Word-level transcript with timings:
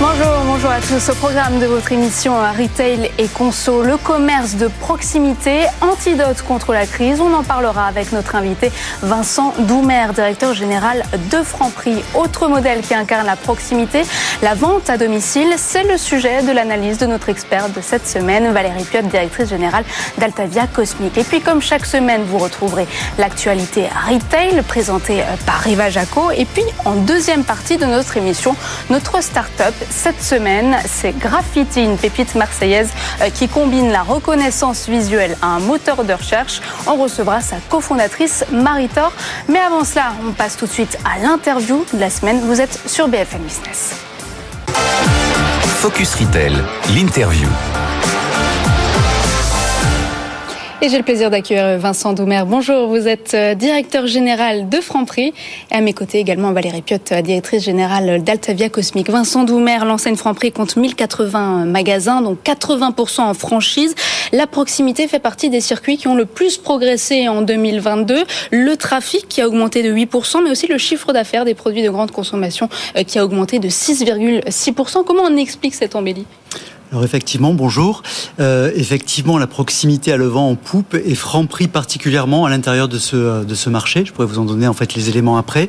Bonjour, 0.00 0.44
bonjour 0.46 0.70
à 0.70 0.80
tous. 0.80 1.08
Au 1.08 1.14
programme 1.16 1.58
de 1.58 1.66
votre 1.66 1.90
émission 1.90 2.36
Retail 2.36 3.10
et 3.18 3.26
Conso, 3.26 3.82
le 3.82 3.96
commerce 3.96 4.54
de 4.54 4.68
proximité, 4.68 5.64
antidote 5.80 6.40
contre 6.42 6.72
la 6.72 6.86
crise. 6.86 7.20
On 7.20 7.34
en 7.34 7.42
parlera 7.42 7.86
avec 7.88 8.12
notre 8.12 8.36
invité 8.36 8.70
Vincent 9.02 9.52
Doumer, 9.58 10.06
directeur 10.14 10.54
général 10.54 11.02
de 11.32 11.42
Franprix. 11.42 12.04
Autre 12.14 12.46
modèle 12.46 12.82
qui 12.82 12.94
incarne 12.94 13.26
la 13.26 13.34
proximité, 13.34 14.02
la 14.40 14.54
vente 14.54 14.88
à 14.88 14.98
domicile. 14.98 15.52
C'est 15.56 15.82
le 15.82 15.98
sujet 15.98 16.42
de 16.44 16.52
l'analyse 16.52 16.98
de 16.98 17.06
notre 17.06 17.28
experte 17.28 17.72
de 17.72 17.80
cette 17.80 18.06
semaine, 18.06 18.52
Valérie 18.52 18.84
Piotte, 18.84 19.08
directrice 19.08 19.48
générale 19.48 19.84
d'Altavia 20.16 20.68
Cosmique. 20.68 21.18
Et 21.18 21.24
puis, 21.24 21.40
comme 21.40 21.60
chaque 21.60 21.84
semaine, 21.84 22.22
vous 22.22 22.38
retrouverez 22.38 22.86
l'actualité 23.18 23.88
Retail 24.08 24.62
présentée 24.62 25.24
par 25.44 25.58
Riva 25.58 25.90
Jaco. 25.90 26.30
Et 26.30 26.44
puis, 26.44 26.62
en 26.84 26.94
deuxième 26.94 27.42
partie 27.42 27.78
de 27.78 27.86
notre 27.86 28.16
émission, 28.16 28.54
notre 28.90 29.20
start-up 29.24 29.74
cette 29.90 30.22
semaine, 30.22 30.76
c'est 30.86 31.16
Graffiti, 31.18 31.82
une 31.82 31.96
pépite 31.96 32.34
marseillaise 32.34 32.90
euh, 33.20 33.30
qui 33.30 33.48
combine 33.48 33.90
la 33.90 34.02
reconnaissance 34.02 34.88
visuelle 34.88 35.36
à 35.42 35.46
un 35.46 35.60
moteur 35.60 36.04
de 36.04 36.12
recherche. 36.12 36.60
On 36.86 36.96
recevra 36.96 37.40
sa 37.40 37.56
cofondatrice 37.68 38.44
Maritor. 38.50 39.12
Mais 39.48 39.58
avant 39.58 39.84
cela, 39.84 40.12
on 40.26 40.32
passe 40.32 40.56
tout 40.56 40.66
de 40.66 40.72
suite 40.72 40.98
à 41.04 41.18
l'interview 41.18 41.84
de 41.92 41.98
la 41.98 42.10
semaine. 42.10 42.40
Vous 42.40 42.60
êtes 42.60 42.80
sur 42.86 43.08
BFM 43.08 43.42
Business. 43.42 43.94
Focus 45.80 46.14
Retail, 46.14 46.52
l'interview. 46.94 47.48
Et 50.80 50.88
j'ai 50.90 50.96
le 50.96 51.02
plaisir 51.02 51.28
d'accueillir 51.28 51.76
Vincent 51.76 52.12
Doumer. 52.12 52.44
Bonjour, 52.46 52.86
vous 52.86 53.08
êtes 53.08 53.34
euh, 53.34 53.56
directeur 53.56 54.06
général 54.06 54.68
de 54.68 54.80
Franprix. 54.80 55.32
Et 55.72 55.74
à 55.74 55.80
mes 55.80 55.92
côtés 55.92 56.18
également 56.18 56.52
Valérie 56.52 56.82
Piotte, 56.82 57.10
euh, 57.10 57.20
directrice 57.20 57.64
générale 57.64 58.22
d'Altavia 58.22 58.68
Cosmique. 58.68 59.10
Vincent 59.10 59.42
Doumer, 59.42 59.78
l'enseigne 59.84 60.14
Franprix 60.14 60.52
compte 60.52 60.76
1080 60.76 61.64
magasins, 61.64 62.22
donc 62.22 62.38
80% 62.44 63.22
en 63.22 63.34
franchise. 63.34 63.96
La 64.32 64.46
proximité 64.46 65.08
fait 65.08 65.18
partie 65.18 65.50
des 65.50 65.60
circuits 65.60 65.96
qui 65.96 66.06
ont 66.06 66.14
le 66.14 66.26
plus 66.26 66.58
progressé 66.58 67.28
en 67.28 67.42
2022. 67.42 68.24
Le 68.52 68.76
trafic 68.76 69.26
qui 69.26 69.40
a 69.40 69.48
augmenté 69.48 69.82
de 69.82 69.92
8%, 69.92 70.44
mais 70.44 70.50
aussi 70.50 70.68
le 70.68 70.78
chiffre 70.78 71.12
d'affaires 71.12 71.44
des 71.44 71.54
produits 71.54 71.82
de 71.82 71.90
grande 71.90 72.12
consommation 72.12 72.68
euh, 72.96 73.02
qui 73.02 73.18
a 73.18 73.24
augmenté 73.24 73.58
de 73.58 73.68
6,6%. 73.68 75.04
Comment 75.04 75.24
on 75.24 75.36
explique 75.36 75.74
cette 75.74 75.96
embellie? 75.96 76.26
Alors 76.90 77.04
effectivement, 77.04 77.52
bonjour. 77.52 78.02
Euh, 78.40 78.70
effectivement, 78.74 79.36
la 79.36 79.46
proximité 79.46 80.12
à 80.12 80.16
le 80.16 80.26
vent 80.26 80.48
en 80.48 80.54
poupe 80.54 80.94
et 80.94 81.14
Franprix 81.14 81.68
particulièrement 81.68 82.46
à 82.46 82.50
l'intérieur 82.50 82.88
de 82.88 82.98
ce, 82.98 83.44
de 83.44 83.54
ce 83.54 83.68
marché. 83.68 84.04
Je 84.06 84.12
pourrais 84.12 84.26
vous 84.26 84.38
en 84.38 84.44
donner 84.44 84.66
en 84.66 84.72
fait 84.72 84.94
les 84.94 85.10
éléments 85.10 85.36
après. 85.36 85.68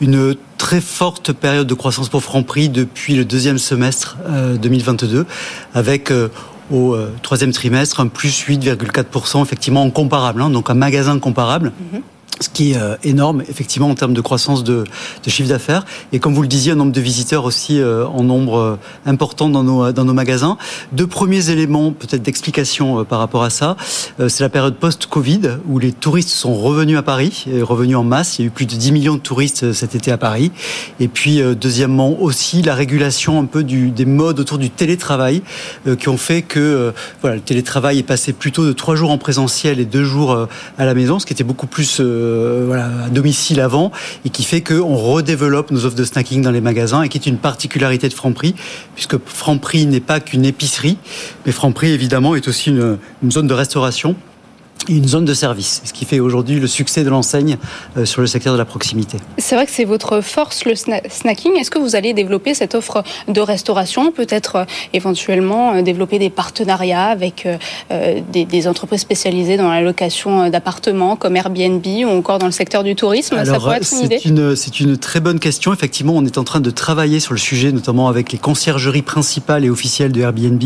Une 0.00 0.34
très 0.56 0.80
forte 0.80 1.32
période 1.32 1.66
de 1.66 1.74
croissance 1.74 2.08
pour 2.08 2.22
Franprix 2.22 2.70
depuis 2.70 3.14
le 3.14 3.26
deuxième 3.26 3.58
semestre 3.58 4.16
euh, 4.26 4.56
2022 4.56 5.26
avec 5.74 6.10
euh, 6.10 6.28
au 6.70 6.94
euh, 6.94 7.12
troisième 7.20 7.52
trimestre 7.52 8.00
un 8.00 8.06
plus 8.06 8.44
8,4% 8.46 9.42
effectivement 9.42 9.82
en 9.82 9.90
comparable, 9.90 10.40
hein, 10.40 10.48
donc 10.48 10.70
un 10.70 10.74
magasin 10.74 11.18
comparable. 11.18 11.72
-hmm 11.92 12.00
ce 12.44 12.50
qui 12.50 12.72
est 12.72 12.76
euh, 12.76 12.96
énorme 13.02 13.42
effectivement 13.48 13.88
en 13.88 13.94
termes 13.94 14.14
de 14.14 14.20
croissance 14.20 14.64
de, 14.64 14.84
chiffre 15.26 15.48
d'affaires. 15.48 15.84
Et 16.12 16.18
comme 16.18 16.34
vous 16.34 16.42
le 16.42 16.48
disiez 16.48 16.72
un 16.72 16.76
nombre 16.76 16.92
de 16.92 17.00
visiteurs 17.00 17.44
aussi 17.44 17.80
euh, 17.80 18.06
en 18.06 18.22
nombre 18.22 18.58
euh, 18.58 18.76
important 19.06 19.48
dans 19.48 19.64
nos 19.64 20.12
magasins. 20.12 20.58
Deux 20.92 21.06
premiers 21.06 21.50
éléments 21.50 21.92
peut-être 21.92 22.22
d'explication 22.22 23.04
par 23.04 23.18
rapport 23.18 23.42
à 23.42 23.50
ça. 23.50 23.76
C'est 24.18 24.40
la 24.40 24.48
période 24.48 24.76
post-Covid 24.76 25.58
où 25.66 25.78
les 25.78 25.92
touristes 25.92 26.28
sont 26.28 26.54
revenus 26.54 26.98
à 26.98 27.02
Paris 27.02 27.46
revenus 27.62 27.96
en 27.96 28.04
masse. 28.04 28.38
Il 28.38 28.42
y 28.42 28.44
a 28.44 28.48
eu 28.48 28.50
plus 28.50 28.66
de 28.66 28.74
10 28.74 28.92
millions 28.92 29.14
de 29.14 29.20
touristes 29.20 29.72
cet 29.72 29.94
été 29.94 30.12
à 30.12 30.18
Paris. 30.18 30.52
Et 31.00 31.08
puis 31.08 31.40
deuxièmement 31.60 32.20
aussi 32.20 32.62
la 32.62 32.74
régulation 32.74 33.40
un 33.40 33.44
peu 33.44 33.64
des 33.64 34.04
modes 34.04 34.40
autour 34.40 34.58
du 34.58 34.70
télétravail 34.70 35.42
qui 35.98 36.08
ont 36.08 36.18
fait 36.18 36.42
que 36.42 36.92
le 37.22 37.40
télétravail 37.40 37.98
est 37.98 38.04
passé 38.04 38.32
plutôt 38.32 38.66
de 38.66 38.72
trois 38.72 38.96
jours 38.96 39.10
en 39.10 39.18
présentiel 39.18 39.80
et 39.80 39.84
deux 39.84 40.04
jours 40.04 40.46
à 40.78 40.84
la 40.84 40.94
maison 40.94 41.18
ce 41.18 41.26
qui 41.26 41.32
était 41.32 41.44
beaucoup 41.44 41.66
plus 41.66 42.00
euh, 42.34 43.04
à 43.06 43.08
domicile 43.08 43.60
avant 43.60 43.92
et 44.24 44.30
qui 44.30 44.44
fait 44.44 44.62
qu'on 44.62 44.96
redéveloppe 44.96 45.70
nos 45.70 45.84
offres 45.84 45.96
de 45.96 46.04
snacking 46.04 46.42
dans 46.42 46.50
les 46.50 46.60
magasins 46.60 47.02
et 47.02 47.08
qui 47.08 47.18
est 47.18 47.26
une 47.26 47.38
particularité 47.38 48.08
de 48.08 48.14
Franprix 48.14 48.54
puisque 48.94 49.16
Franprix 49.24 49.86
n'est 49.86 50.00
pas 50.00 50.20
qu'une 50.20 50.44
épicerie 50.44 50.98
mais 51.46 51.52
Franprix 51.52 51.92
évidemment 51.92 52.34
est 52.34 52.48
aussi 52.48 52.70
une 52.70 53.30
zone 53.30 53.46
de 53.46 53.54
restauration 53.54 54.16
et 54.88 54.96
une 54.96 55.08
zone 55.08 55.24
de 55.24 55.34
service, 55.34 55.82
ce 55.84 55.92
qui 55.92 56.04
fait 56.04 56.20
aujourd'hui 56.20 56.60
le 56.60 56.66
succès 56.66 57.04
de 57.04 57.10
l'enseigne 57.10 57.56
euh, 57.96 58.04
sur 58.04 58.20
le 58.20 58.26
secteur 58.26 58.52
de 58.52 58.58
la 58.58 58.64
proximité. 58.64 59.18
C'est 59.38 59.54
vrai 59.54 59.66
que 59.66 59.72
c'est 59.72 59.84
votre 59.84 60.20
force, 60.20 60.64
le 60.64 60.74
snacking. 60.74 61.56
Est-ce 61.56 61.70
que 61.70 61.78
vous 61.78 61.96
allez 61.96 62.12
développer 62.12 62.54
cette 62.54 62.74
offre 62.74 63.02
de 63.28 63.40
restauration, 63.40 64.12
peut-être 64.12 64.56
euh, 64.56 64.64
éventuellement 64.92 65.74
euh, 65.74 65.82
développer 65.82 66.18
des 66.18 66.30
partenariats 66.30 67.06
avec 67.06 67.46
des, 67.90 68.44
des, 68.44 68.68
entreprises 68.68 69.00
spécialisées 69.00 69.56
dans 69.56 69.68
la 69.68 69.82
location 69.82 70.48
d'appartements 70.48 71.16
comme 71.16 71.36
Airbnb 71.36 71.84
ou 71.84 72.08
encore 72.08 72.38
dans 72.38 72.46
le 72.46 72.52
secteur 72.52 72.82
du 72.82 72.94
tourisme? 72.94 73.34
Alors, 73.34 73.54
Ça 73.54 73.60
pourrait 73.60 73.76
être 73.78 73.92
une 73.92 74.06
idée 74.06 74.56
C'est 74.56 74.80
une 74.80 74.96
très 74.96 75.20
bonne 75.20 75.38
question. 75.38 75.72
Effectivement, 75.72 76.14
on 76.16 76.24
est 76.24 76.38
en 76.38 76.44
train 76.44 76.60
de 76.60 76.70
travailler 76.70 77.20
sur 77.20 77.32
le 77.32 77.38
sujet, 77.38 77.72
notamment 77.72 78.08
avec 78.08 78.32
les 78.32 78.38
conciergeries 78.38 79.02
principales 79.02 79.64
et 79.64 79.70
officielles 79.70 80.12
de 80.12 80.20
Airbnb, 80.20 80.62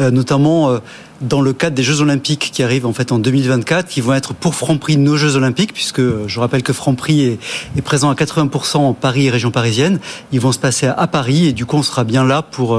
euh, 0.00 0.10
notamment... 0.10 0.70
Euh, 0.70 0.78
dans 1.22 1.40
le 1.40 1.52
cadre 1.52 1.74
des 1.74 1.82
Jeux 1.82 2.00
Olympiques 2.00 2.50
qui 2.52 2.62
arrivent 2.62 2.86
en 2.86 2.92
fait 2.92 3.12
en 3.12 3.18
2024, 3.18 3.88
qui 3.88 4.00
vont 4.00 4.14
être 4.14 4.34
pour 4.34 4.54
Franprix 4.54 4.96
nos 4.96 5.16
Jeux 5.16 5.36
Olympiques, 5.36 5.72
puisque 5.72 6.00
je 6.26 6.40
rappelle 6.40 6.62
que 6.62 6.72
Franprix 6.72 7.22
est, 7.22 7.38
est 7.76 7.82
présent 7.82 8.10
à 8.10 8.14
80% 8.14 8.78
en 8.78 8.94
Paris 8.94 9.26
et 9.26 9.30
région 9.30 9.50
parisienne. 9.50 9.98
Ils 10.32 10.40
vont 10.40 10.52
se 10.52 10.58
passer 10.58 10.86
à, 10.86 11.06
Paris 11.06 11.46
et 11.46 11.52
du 11.52 11.66
coup 11.66 11.76
on 11.76 11.82
sera 11.82 12.04
bien 12.04 12.24
là 12.24 12.42
pour 12.42 12.78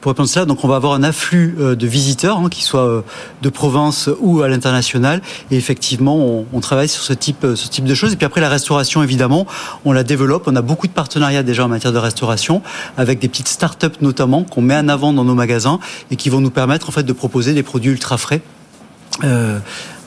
pour 0.00 0.12
répondre 0.12 0.28
à 0.28 0.32
cela. 0.32 0.44
Donc 0.44 0.64
on 0.64 0.68
va 0.68 0.76
avoir 0.76 0.94
un 0.94 1.02
afflux 1.02 1.56
de 1.58 1.86
visiteurs, 1.86 2.38
hein, 2.38 2.48
qui 2.48 2.62
soient 2.62 3.04
de 3.42 3.48
province 3.48 4.10
ou 4.20 4.42
à 4.42 4.48
l'international. 4.48 5.22
Et 5.50 5.56
effectivement, 5.56 6.16
on, 6.16 6.46
on, 6.52 6.60
travaille 6.60 6.88
sur 6.88 7.02
ce 7.02 7.12
type 7.12 7.46
ce 7.54 7.68
type 7.68 7.84
de 7.84 7.94
choses. 7.94 8.12
Et 8.12 8.16
puis 8.16 8.26
après 8.26 8.40
la 8.40 8.48
restauration, 8.48 9.02
évidemment, 9.02 9.46
on 9.84 9.92
la 9.92 10.02
développe. 10.02 10.44
On 10.46 10.56
a 10.56 10.62
beaucoup 10.62 10.86
de 10.86 10.92
partenariats 10.92 11.42
déjà 11.42 11.64
en 11.64 11.68
matière 11.68 11.92
de 11.92 11.98
restauration 11.98 12.62
avec 12.96 13.18
des 13.18 13.28
petites 13.28 13.48
start-up 13.48 13.96
notamment 14.00 14.44
qu'on 14.44 14.62
met 14.62 14.76
en 14.76 14.88
avant 14.88 15.12
dans 15.12 15.24
nos 15.24 15.34
magasins 15.34 15.80
et 16.10 16.16
qui 16.16 16.30
vont 16.30 16.40
nous 16.40 16.50
permettre 16.50 16.88
en 16.88 16.92
fait 16.92 17.02
de 17.02 17.12
proposer 17.12 17.52
des 17.52 17.62
produits 17.62 17.79
ultra 17.88 18.18
frais. 18.18 18.42
Euh, 19.24 19.58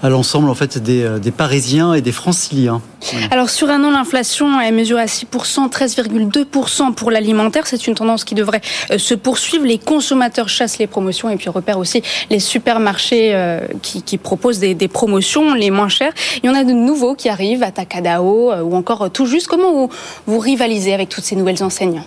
à 0.03 0.09
l'ensemble 0.09 0.49
en 0.49 0.53
fait 0.53 0.77
des, 0.77 1.19
des, 1.19 1.31
Parisiens 1.31 1.93
et 1.93 2.01
des 2.01 2.11
Franciliens. 2.11 2.81
Alors 3.31 3.49
sur 3.49 3.69
un 3.69 3.83
an, 3.83 3.91
l'inflation 3.91 4.59
est 4.61 4.71
mesurée 4.71 5.01
à 5.01 5.05
6%, 5.05 5.69
13,2% 5.71 6.93
pour 6.93 7.09
l'alimentaire. 7.09 7.65
C'est 7.65 7.87
une 7.87 7.95
tendance 7.95 8.23
qui 8.23 8.35
devrait 8.35 8.61
se 8.97 9.13
poursuivre. 9.13 9.65
Les 9.65 9.79
consommateurs 9.79 10.49
chassent 10.49 10.77
les 10.77 10.87
promotions 10.87 11.29
et 11.29 11.37
puis 11.37 11.49
repèrent 11.49 11.79
aussi 11.79 12.03
les 12.29 12.39
supermarchés 12.39 13.31
euh, 13.33 13.61
qui, 13.81 14.03
qui, 14.03 14.17
proposent 14.17 14.59
des, 14.59 14.75
des, 14.75 14.87
promotions 14.87 15.53
les 15.53 15.71
moins 15.71 15.89
chères. 15.89 16.13
Il 16.43 16.47
y 16.47 16.49
en 16.49 16.55
a 16.55 16.63
de 16.63 16.73
nouveaux 16.73 17.15
qui 17.15 17.29
arrivent, 17.29 17.63
à 17.63 17.71
Takadao 17.71 18.51
euh, 18.51 18.61
ou 18.61 18.75
encore 18.75 19.09
tout 19.11 19.25
juste. 19.25 19.47
Comment 19.47 19.71
vous, 19.71 19.89
vous 20.27 20.39
rivalisez 20.39 20.93
avec 20.93 21.09
toutes 21.09 21.23
ces 21.23 21.35
nouvelles 21.35 21.63
enseignes? 21.63 22.03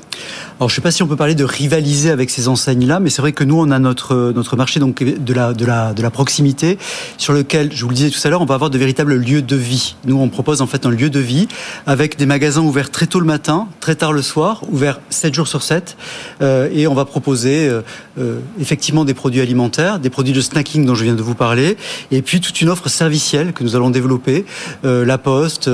Alors, 0.59 0.69
je 0.69 0.75
ne 0.75 0.77
sais 0.77 0.81
pas 0.81 0.91
si 0.91 1.03
on 1.03 1.07
peut 1.07 1.17
parler 1.17 1.35
de 1.35 1.45
rivaliser 1.45 2.11
avec 2.11 2.31
ces 2.31 2.49
enseignes-là, 2.49 3.01
mais 3.01 3.11
c'est 3.11 3.23
vrai 3.23 3.33
que 3.33 3.45
nous, 3.45 3.59
on 3.59 3.71
a 3.71 3.79
notre, 3.79 4.33
notre 4.35 4.57
marché 4.57 4.81
donc, 4.81 5.03
de, 5.03 5.35
la, 5.35 5.53
de, 5.53 5.67
la, 5.67 5.93
de 5.93 6.03
la 6.03 6.11
proximité, 6.11 6.79
sur 7.19 7.33
lequel, 7.33 7.71
je 7.73 7.86
vous 7.87 7.91
le 7.91 7.97
disais 7.97 8.11
tout 8.11 8.27
à 8.27 8.31
l'heure, 8.31 8.43
on 8.43 8.47
va 8.47 8.57
avoir 8.57 8.69
de 8.69 8.79
véritables 8.79 9.15
lieux 9.15 9.43
de 9.43 9.55
vie. 9.55 9.95
Nous, 10.07 10.19
on 10.19 10.29
propose 10.29 10.61
en 10.61 10.67
fait 10.67 10.87
un 10.87 10.91
lieu 10.91 11.09
de 11.09 11.21
vie 11.21 11.47
avec 11.87 12.17
des 12.17 12.27
magasins 12.27 12.63
ouverts 12.63 12.91
très 12.91 13.07
tôt 13.07 13.21
le 13.21 13.27
matin, 13.27 13.69
très 13.79 13.95
tard 13.95 14.13
le 14.13 14.23
soir, 14.23 14.63
ouverts 14.73 14.99
7 15.11 15.33
jours 15.33 15.47
sur 15.47 15.63
7. 15.63 15.97
Euh, 16.43 16.69
et 16.73 16.89
on 16.89 16.95
va 16.95 17.05
proposer 17.05 17.69
euh, 17.69 17.83
euh, 18.19 18.41
effectivement 18.61 19.05
des 19.05 19.15
produits 19.15 19.41
alimentaires, 19.41 20.01
des 20.01 20.11
produits 20.11 20.33
de 20.33 20.41
snacking 20.41 20.85
dont 20.85 20.97
je 20.97 21.05
viens 21.05 21.15
de 21.15 21.23
vous 21.23 21.37
parler, 21.37 21.77
et 22.11 22.23
puis 22.23 22.41
toute 22.41 22.61
une 22.61 22.69
offre 22.69 22.89
servicielle 22.89 23.53
que 23.53 23.63
nous 23.63 23.77
allons 23.77 23.91
développer, 23.91 24.45
la 24.83 25.19
poste, 25.19 25.71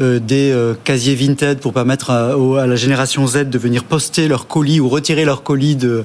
des 0.00 0.72
casiers 0.84 1.14
Vinted 1.14 1.58
pour 1.58 1.72
permettre 1.72 2.10
à, 2.10 2.66
la 2.66 2.76
génération 2.76 3.26
Z 3.26 3.48
de 3.50 3.58
venir 3.58 3.82
poster 3.82 4.28
leur 4.28 4.46
colis 4.46 4.78
ou 4.78 4.88
retirer 4.88 5.24
leur 5.24 5.42
colis 5.42 5.74
de, 5.74 6.04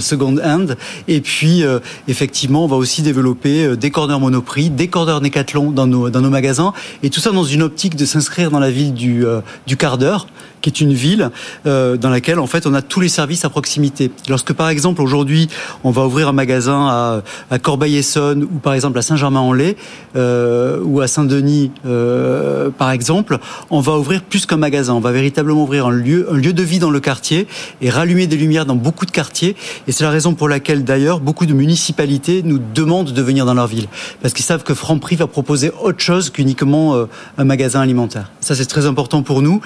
second 0.00 0.36
hand. 0.38 0.76
Et 1.06 1.20
puis, 1.20 1.62
effectivement, 2.08 2.64
on 2.64 2.68
va 2.68 2.76
aussi 2.76 3.02
développer 3.02 3.76
des 3.76 3.90
cordeurs 3.90 4.20
Monoprix, 4.20 4.70
des 4.70 4.88
cordeurs 4.96 5.20
Decathlon 5.20 5.72
dans 5.72 5.86
nos, 5.86 6.08
dans 6.08 6.22
nos 6.22 6.30
magasins. 6.30 6.72
Et 7.02 7.10
tout 7.10 7.20
ça 7.20 7.30
dans 7.30 7.44
une 7.44 7.62
optique 7.62 7.96
de 7.96 8.06
s'inscrire 8.06 8.50
dans 8.50 8.58
la 8.58 8.70
ville 8.70 8.94
du, 8.94 9.26
euh, 9.26 9.42
du 9.66 9.76
quart 9.76 9.98
d'heure, 9.98 10.26
qui 10.60 10.70
est 10.70 10.80
une 10.80 10.92
ville 10.92 11.30
euh, 11.66 11.96
dans 11.96 12.10
laquelle, 12.10 12.38
en 12.38 12.46
fait, 12.46 12.66
on 12.66 12.74
a 12.74 12.82
tous 12.82 13.00
les 13.00 13.08
services 13.08 13.44
à 13.44 13.50
proximité. 13.50 14.10
Lorsque, 14.28 14.52
par 14.52 14.68
exemple, 14.68 15.02
aujourd'hui, 15.02 15.48
on 15.84 15.90
va 15.90 16.06
ouvrir 16.06 16.28
un 16.28 16.32
magasin 16.32 16.86
à, 16.88 17.22
à 17.50 17.58
Corbeil-Essonne 17.58 18.44
ou, 18.44 18.58
par 18.58 18.74
exemple, 18.74 18.98
à 18.98 19.02
Saint-Germain-en-Laye 19.02 19.76
euh, 20.16 20.80
ou 20.82 21.00
à 21.00 21.06
Saint-Denis, 21.06 21.70
euh, 21.86 22.70
par 22.70 22.90
exemple, 22.90 23.38
on 23.70 23.80
va 23.80 23.96
ouvrir 23.98 24.22
plus 24.22 24.46
qu'un 24.46 24.56
magasin. 24.56 24.94
On 24.94 25.00
va 25.00 25.12
véritablement 25.12 25.62
ouvrir 25.62 25.86
un 25.86 25.92
lieu, 25.92 26.26
un 26.30 26.36
lieu 26.36 26.52
de 26.52 26.62
vie 26.62 26.78
dans 26.78 26.90
le 26.90 27.00
quartier 27.00 27.46
et 27.80 27.90
rallumer 27.90 28.26
des 28.26 28.36
lumières 28.36 28.66
dans 28.66 28.76
beaucoup 28.76 29.06
de 29.06 29.10
quartiers. 29.10 29.56
Et 29.86 29.92
c'est 29.92 30.04
la 30.04 30.10
raison 30.10 30.34
pour 30.34 30.48
laquelle, 30.48 30.84
d'ailleurs, 30.84 31.20
beaucoup 31.20 31.46
de 31.46 31.52
municipalités 31.52 32.42
nous 32.42 32.58
demandent 32.58 33.12
de 33.12 33.22
venir 33.22 33.46
dans 33.46 33.54
leur 33.54 33.66
ville. 33.66 33.86
Parce 34.22 34.34
qu'ils 34.34 34.44
savent 34.44 34.64
que 34.64 34.74
Franprix 34.74 35.16
va 35.16 35.26
proposer 35.26 35.70
autre 35.82 36.00
chose 36.00 36.30
qu'uniquement 36.30 37.06
un 37.38 37.44
magasin 37.44 37.80
alimentaire. 37.80 38.30
Ça, 38.40 38.54
c'est 38.54 38.66
très 38.66 38.86
important 38.86 39.22
pour 39.22 39.42
nous. 39.42 39.60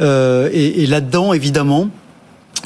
Et, 0.00 0.82
et 0.82 0.86
là-dedans, 0.86 1.32
évidemment, 1.32 1.88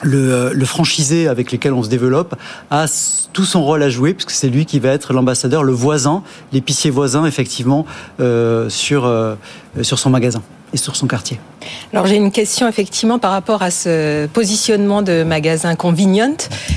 le, 0.03 0.53
le, 0.53 0.65
franchisé 0.65 1.29
avec 1.29 1.53
lequel 1.53 1.73
on 1.73 1.83
se 1.83 1.89
développe 1.89 2.35
a 2.71 2.87
tout 3.33 3.45
son 3.45 3.63
rôle 3.63 3.83
à 3.83 3.91
jouer 3.91 4.15
puisque 4.15 4.33
c'est 4.33 4.49
lui 4.49 4.67
qui 4.67 4.79
va 4.81 4.91
être 4.91 5.13
l'ambassadeur, 5.13 5.63
le 5.63 5.73
voisin, 5.73 6.23
l'épicier 6.53 6.91
voisin 6.91 7.27
effectivement 7.27 7.87
euh, 8.21 8.69
sur 8.69 9.07
euh, 9.07 9.35
sur 9.83 9.99
son 9.99 10.11
magasin 10.11 10.43
et 10.75 10.77
sur 10.77 10.97
son 10.97 11.07
quartier. 11.07 11.39
Alors 11.93 12.07
j'ai 12.07 12.17
une 12.17 12.33
question 12.33 12.69
effectivement 12.69 13.19
par 13.19 13.31
rapport 13.31 13.63
à 13.63 13.71
ce 13.71 14.27
positionnement 14.27 15.03
de 15.03 15.23
magasin 15.23 15.77
convenient. 15.77 16.37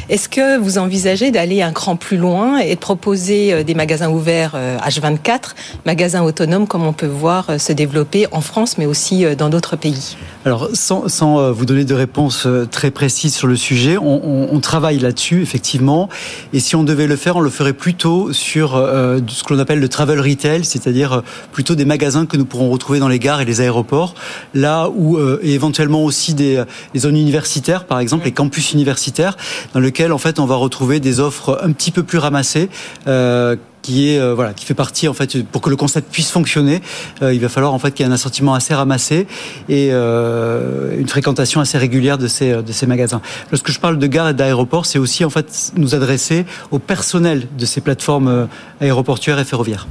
Est-ce 0.10 0.30
que 0.30 0.58
vous 0.58 0.78
envisagez 0.78 1.32
d'aller 1.32 1.62
un 1.62 1.72
cran 1.72 1.96
plus 1.96 2.18
loin 2.18 2.60
et 2.60 2.76
de 2.76 2.80
proposer 2.80 3.54
euh, 3.54 3.64
des 3.64 3.74
magasins 3.74 4.10
ouverts 4.10 4.56
H24, 4.56 5.30
euh, 5.30 5.38
magasins 5.86 6.24
autonomes 6.24 6.68
comme 6.68 6.86
on 6.86 6.94
peut 6.94 7.08
voir 7.08 7.50
euh, 7.50 7.58
se 7.58 7.74
développer 7.74 8.28
en 8.32 8.42
France 8.42 8.78
mais 8.78 8.86
aussi 8.86 9.26
dans 9.36 9.50
d'autres 9.50 9.76
pays? 9.76 10.16
Alors 10.48 10.70
sans, 10.72 11.10
sans, 11.10 11.52
vous 11.52 11.66
donner 11.66 11.84
de 11.84 11.94
réponse 11.94 12.48
très 12.72 12.90
précise 12.90 13.36
sur 13.36 13.48
le 13.48 13.58
sujet, 13.58 13.98
on, 13.98 14.22
on, 14.24 14.48
on 14.50 14.60
travaille 14.62 14.98
là-dessus 14.98 15.42
effectivement 15.42 16.08
et 16.54 16.62
si 16.62 16.78
on 16.78 16.84
devait 16.84 17.06
le 17.06 17.18
faire, 17.18 17.36
on 17.36 17.42
le 17.42 17.50
ferait 17.50 17.74
plutôt 17.74 18.32
sur 18.32 18.78
euh, 18.78 19.20
ce 19.28 19.44
que 19.44 19.54
l'on 19.54 19.60
appelle 19.60 19.82
le 19.82 19.90
travel 19.90 20.22
retail, 20.22 20.64
c'est-à-dire 20.64 21.22
plutôt 21.52 21.76
des 21.76 21.84
magasins 21.84 22.26
que 22.26 22.38
nous 22.38 22.46
pourrons 22.46 22.70
retrouver 22.70 23.00
dans 23.00 23.10
les 23.10 23.20
gares 23.20 23.42
et 23.42 23.46
les 23.46 23.60
aéroports, 23.60 24.16
là 24.54 24.90
où 24.96 25.18
euh, 25.18 25.38
et 25.42 25.54
éventuellement 25.54 26.06
aussi 26.06 26.34
des, 26.34 26.64
des, 26.94 27.00
zones 27.00 27.18
universitaires 27.18 27.84
par 27.84 28.00
exemple, 28.00 28.24
les 28.24 28.32
campus 28.32 28.72
universitaires 28.72 29.36
dans 29.74 29.82
lesquels 29.82 30.14
en 30.14 30.18
fait 30.18 30.40
on 30.40 30.46
va 30.46 30.56
retrouver 30.56 31.02
des 31.02 31.20
offres 31.20 31.60
un 31.62 31.74
petit 31.74 31.92
peu 31.92 32.04
plus 32.04 32.20
ramassées. 32.20 32.70
Euh, 33.08 33.58
qui 33.88 34.10
est 34.10 34.20
euh, 34.20 34.34
voilà 34.34 34.54
qui 34.54 34.66
fait 34.66 34.74
partie 34.74 35.08
en 35.08 35.14
fait 35.14 35.42
pour 35.44 35.62
que 35.62 35.70
le 35.70 35.78
concept 35.78 36.12
puisse 36.12 36.30
fonctionner 36.30 36.82
euh, 37.22 37.34
il 37.34 37.40
va 37.40 37.48
falloir 37.48 37.74
en 37.74 37.80
fait 37.80 37.92
qu'il 37.92 38.06
y 38.06 38.10
ait 38.10 38.12
un 38.12 38.14
assortiment 38.14 38.54
assez 38.54 38.74
ramassé 38.74 39.28
et 39.70 39.90
euh, 39.92 41.00
une 41.00 41.08
fréquentation 41.08 41.62
assez 41.62 41.78
régulière 41.78 42.18
de 42.18 42.28
ces 42.28 42.62
de 42.62 42.72
ces 42.74 42.86
magasins 42.86 43.22
lorsque 43.50 43.72
je 43.72 43.80
parle 43.80 43.98
de 43.98 44.08
gare 44.08 44.28
et 44.28 44.34
d'aéroport 44.34 44.86
c'est 44.86 45.00
aussi 45.00 45.24
en 45.24 45.30
fait 45.30 45.72
nous 45.78 45.96
adresser 45.96 46.46
au 46.72 46.80
personnel 46.80 47.48
de 47.58 47.66
ces 47.66 47.80
plateformes 47.80 48.50
aéroportuaires 48.82 49.40
et 49.40 49.46
ferroviaires 49.46 49.88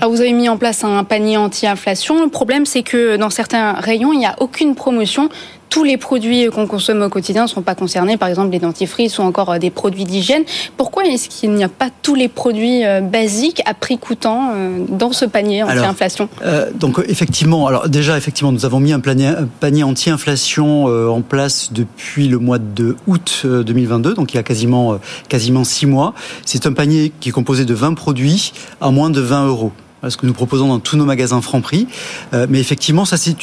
alors 0.00 0.10
vous 0.10 0.20
avez 0.20 0.32
mis 0.32 0.48
en 0.48 0.56
place 0.56 0.84
un 0.84 1.02
panier 1.04 1.36
anti-inflation. 1.36 2.22
Le 2.22 2.30
problème, 2.30 2.64
c'est 2.64 2.82
que 2.82 3.16
dans 3.16 3.30
certains 3.30 3.72
rayons, 3.72 4.12
il 4.12 4.18
n'y 4.18 4.26
a 4.26 4.36
aucune 4.38 4.74
promotion 4.74 5.28
tous 5.68 5.84
les 5.84 5.96
produits 5.96 6.46
qu'on 6.54 6.66
consomme 6.66 7.02
au 7.02 7.08
quotidien 7.08 7.42
ne 7.42 7.48
sont 7.48 7.62
pas 7.62 7.74
concernés, 7.74 8.16
par 8.16 8.28
exemple 8.28 8.50
les 8.52 8.58
dentifrices 8.58 9.18
ou 9.18 9.22
encore 9.22 9.50
euh, 9.50 9.58
des 9.58 9.70
produits 9.70 10.04
d'hygiène. 10.04 10.44
Pourquoi 10.76 11.04
est-ce 11.04 11.28
qu'il 11.28 11.52
n'y 11.52 11.64
a 11.64 11.68
pas 11.68 11.88
tous 12.02 12.14
les 12.14 12.28
produits 12.28 12.84
euh, 12.84 13.00
basiques 13.00 13.62
à 13.66 13.74
prix 13.74 13.98
coûtant 13.98 14.52
euh, 14.54 14.78
dans 14.88 15.12
ce 15.12 15.24
panier 15.24 15.62
anti-inflation? 15.62 16.28
Donc 16.74 17.02
effectivement, 17.08 17.66
alors 17.66 17.88
déjà 17.88 18.16
effectivement, 18.16 18.52
nous 18.52 18.64
avons 18.64 18.80
mis 18.80 18.92
un 18.92 19.00
panier, 19.00 19.26
un 19.26 19.48
panier 19.60 19.82
anti-inflation 19.82 20.84
en 20.84 21.22
place 21.22 21.72
depuis 21.72 22.28
le 22.28 22.38
mois 22.38 22.58
de 22.58 22.96
août 23.06 23.44
2022, 23.44 24.14
donc 24.14 24.32
il 24.32 24.36
y 24.36 24.40
a 24.40 24.42
quasiment 24.42 24.98
quasiment 25.28 25.64
six 25.64 25.86
mois. 25.86 26.14
C'est 26.44 26.66
un 26.66 26.72
panier 26.72 27.12
qui 27.20 27.30
est 27.30 27.32
composé 27.32 27.64
de 27.64 27.74
20 27.74 27.94
produits 27.94 28.52
à 28.80 28.90
moins 28.90 29.10
de 29.10 29.20
20 29.20 29.46
euros 29.46 29.72
ce 30.10 30.16
que 30.16 30.26
nous 30.26 30.32
proposons 30.32 30.68
dans 30.68 30.78
tous 30.78 30.96
nos 30.96 31.04
magasins 31.04 31.40
Franprix. 31.40 31.86
Euh, 32.32 32.46
mais 32.48 32.60
effectivement, 32.60 33.04
ça 33.04 33.16
c'est 33.16 33.36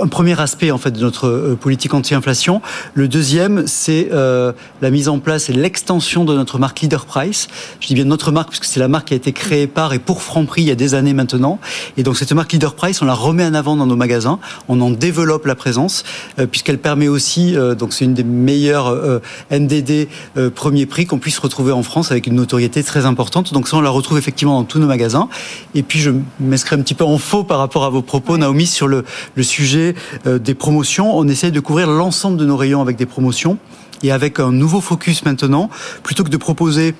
un 0.00 0.06
premier 0.06 0.38
aspect 0.40 0.70
en 0.70 0.78
fait 0.78 0.90
de 0.90 1.00
notre 1.00 1.26
euh, 1.26 1.58
politique 1.60 1.94
anti-inflation. 1.94 2.62
Le 2.94 3.08
deuxième, 3.08 3.66
c'est 3.66 4.08
euh, 4.12 4.52
la 4.82 4.90
mise 4.90 5.08
en 5.08 5.18
place 5.18 5.50
et 5.50 5.52
l'extension 5.52 6.24
de 6.24 6.34
notre 6.34 6.58
marque 6.58 6.80
Leader 6.80 7.06
Price. 7.06 7.48
Je 7.80 7.88
dis 7.88 7.94
bien 7.94 8.04
notre 8.04 8.32
marque 8.32 8.50
puisque 8.50 8.64
c'est 8.64 8.80
la 8.80 8.88
marque 8.88 9.08
qui 9.08 9.14
a 9.14 9.16
été 9.16 9.32
créée 9.32 9.66
par 9.66 9.92
et 9.92 9.98
pour 9.98 10.22
Franprix 10.22 10.62
il 10.62 10.68
y 10.68 10.70
a 10.70 10.76
des 10.76 10.94
années 10.94 11.14
maintenant. 11.14 11.58
Et 11.96 12.02
donc 12.02 12.16
cette 12.16 12.32
marque 12.32 12.52
Leader 12.52 12.74
Price, 12.74 13.02
on 13.02 13.06
la 13.06 13.14
remet 13.14 13.44
en 13.44 13.54
avant 13.54 13.76
dans 13.76 13.86
nos 13.86 13.96
magasins. 13.96 14.38
On 14.68 14.80
en 14.80 14.90
développe 14.90 15.46
la 15.46 15.54
présence 15.54 16.04
puisqu'elle 16.50 16.78
permet 16.78 17.08
aussi, 17.08 17.54
donc 17.78 17.92
c'est 17.92 18.04
une 18.04 18.14
des 18.14 18.24
meilleures 18.24 19.20
NDD 19.50 20.08
premier 20.54 20.86
prix 20.86 21.06
qu'on 21.06 21.18
puisse 21.18 21.38
retrouver 21.38 21.72
en 21.72 21.82
France 21.82 22.10
avec 22.10 22.26
une 22.26 22.34
notoriété 22.34 22.82
très 22.82 23.06
importante. 23.06 23.52
Donc 23.52 23.68
ça, 23.68 23.76
on 23.76 23.80
la 23.80 23.90
retrouve 23.90 24.18
effectivement 24.18 24.58
dans 24.58 24.64
tous 24.64 24.78
nos 24.78 24.86
magasins. 24.86 25.28
Et 25.74 25.82
puis 25.82 26.00
je 26.04 26.10
m'inscris 26.40 26.76
un 26.76 26.82
petit 26.82 26.94
peu 26.94 27.04
en 27.04 27.18
faux 27.18 27.44
par 27.44 27.58
rapport 27.58 27.84
à 27.84 27.90
vos 27.90 28.02
propos, 28.02 28.36
Naomi, 28.36 28.66
sur 28.66 28.86
le, 28.88 29.04
sujet 29.40 29.94
euh, 30.26 30.38
des 30.38 30.54
promotions. 30.54 31.16
On 31.16 31.26
essaye 31.28 31.50
de 31.50 31.60
couvrir 31.60 31.88
l'ensemble 31.88 32.36
de 32.36 32.44
nos 32.44 32.56
rayons 32.56 32.80
avec 32.80 32.96
des 32.96 33.06
promotions 33.06 33.58
et 34.02 34.12
avec 34.12 34.38
un 34.38 34.52
nouveau 34.52 34.80
focus 34.80 35.24
maintenant, 35.24 35.70
plutôt 36.02 36.24
que 36.24 36.28
de 36.28 36.36
proposer 36.36 36.94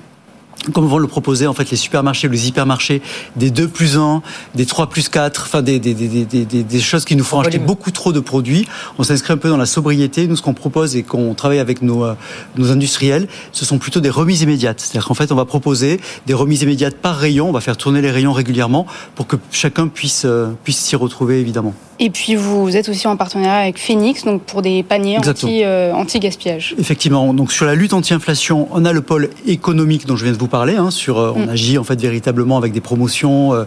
comme 0.73 0.87
vont 0.87 0.97
le 0.97 1.07
proposer 1.07 1.47
en 1.47 1.53
fait 1.53 1.69
les 1.71 1.77
supermarchés 1.77 2.27
ou 2.27 2.31
les 2.31 2.47
hypermarchés, 2.47 3.01
des 3.35 3.51
2 3.51 3.67
plus 3.67 3.97
1, 3.97 4.21
des 4.55 4.65
3 4.65 4.87
plus 4.87 5.09
4, 5.09 5.43
enfin 5.45 5.61
des, 5.61 5.79
des, 5.79 5.93
des, 5.93 6.25
des, 6.25 6.45
des 6.45 6.79
choses 6.79 7.05
qui 7.05 7.15
nous 7.15 7.23
font 7.23 7.39
acheter 7.39 7.59
beaucoup 7.59 7.91
trop 7.91 8.11
de 8.11 8.19
produits. 8.19 8.67
On 8.97 9.03
s'inscrit 9.03 9.33
un 9.33 9.37
peu 9.37 9.49
dans 9.49 9.57
la 9.57 9.65
sobriété. 9.65 10.27
Nous, 10.27 10.35
ce 10.35 10.41
qu'on 10.41 10.53
propose 10.53 10.95
et 10.95 11.03
qu'on 11.03 11.33
travaille 11.33 11.59
avec 11.59 11.81
nos, 11.81 12.03
euh, 12.03 12.15
nos 12.57 12.71
industriels, 12.71 13.27
ce 13.51 13.65
sont 13.65 13.77
plutôt 13.77 13.99
des 13.99 14.09
remises 14.09 14.41
immédiates. 14.41 14.79
C'est-à-dire 14.79 15.07
qu'en 15.07 15.13
fait, 15.13 15.31
on 15.31 15.35
va 15.35 15.45
proposer 15.45 15.99
des 16.25 16.33
remises 16.33 16.63
immédiates 16.63 16.95
par 16.95 17.15
rayon. 17.15 17.49
On 17.49 17.51
va 17.51 17.61
faire 17.61 17.77
tourner 17.77 18.01
les 18.01 18.11
rayons 18.11 18.33
régulièrement 18.33 18.85
pour 19.15 19.27
que 19.27 19.35
chacun 19.51 19.87
puisse, 19.87 20.23
euh, 20.25 20.51
puisse 20.63 20.77
s'y 20.77 20.95
retrouver, 20.95 21.39
évidemment. 21.39 21.73
Et 21.99 22.09
puis 22.09 22.35
vous 22.35 22.75
êtes 22.75 22.89
aussi 22.89 23.07
en 23.07 23.15
partenariat 23.15 23.61
avec 23.61 23.79
Phoenix, 23.79 24.25
donc 24.25 24.41
pour 24.41 24.61
des 24.61 24.83
paniers 24.83 25.17
euh, 25.63 25.93
anti-gaspillage. 25.93 26.75
Effectivement. 26.77 27.33
Donc 27.33 27.53
sur 27.53 27.65
la 27.65 27.73
lutte 27.73 27.93
anti-inflation, 27.93 28.67
on 28.71 28.83
a 28.83 28.91
le 28.91 29.01
pôle 29.01 29.29
économique 29.47 30.05
dont 30.05 30.17
je 30.17 30.25
viens 30.25 30.33
de 30.33 30.37
vous 30.37 30.47
parler. 30.47 30.54
Hein, 30.55 30.89
sur, 30.89 31.19
euh, 31.19 31.33
on 31.35 31.45
mm. 31.45 31.49
agit 31.49 31.77
en 31.77 31.83
fait 31.83 31.99
véritablement 31.99 32.57
avec 32.57 32.71
des 32.71 32.81
promotions, 32.81 33.53
euh, 33.53 33.65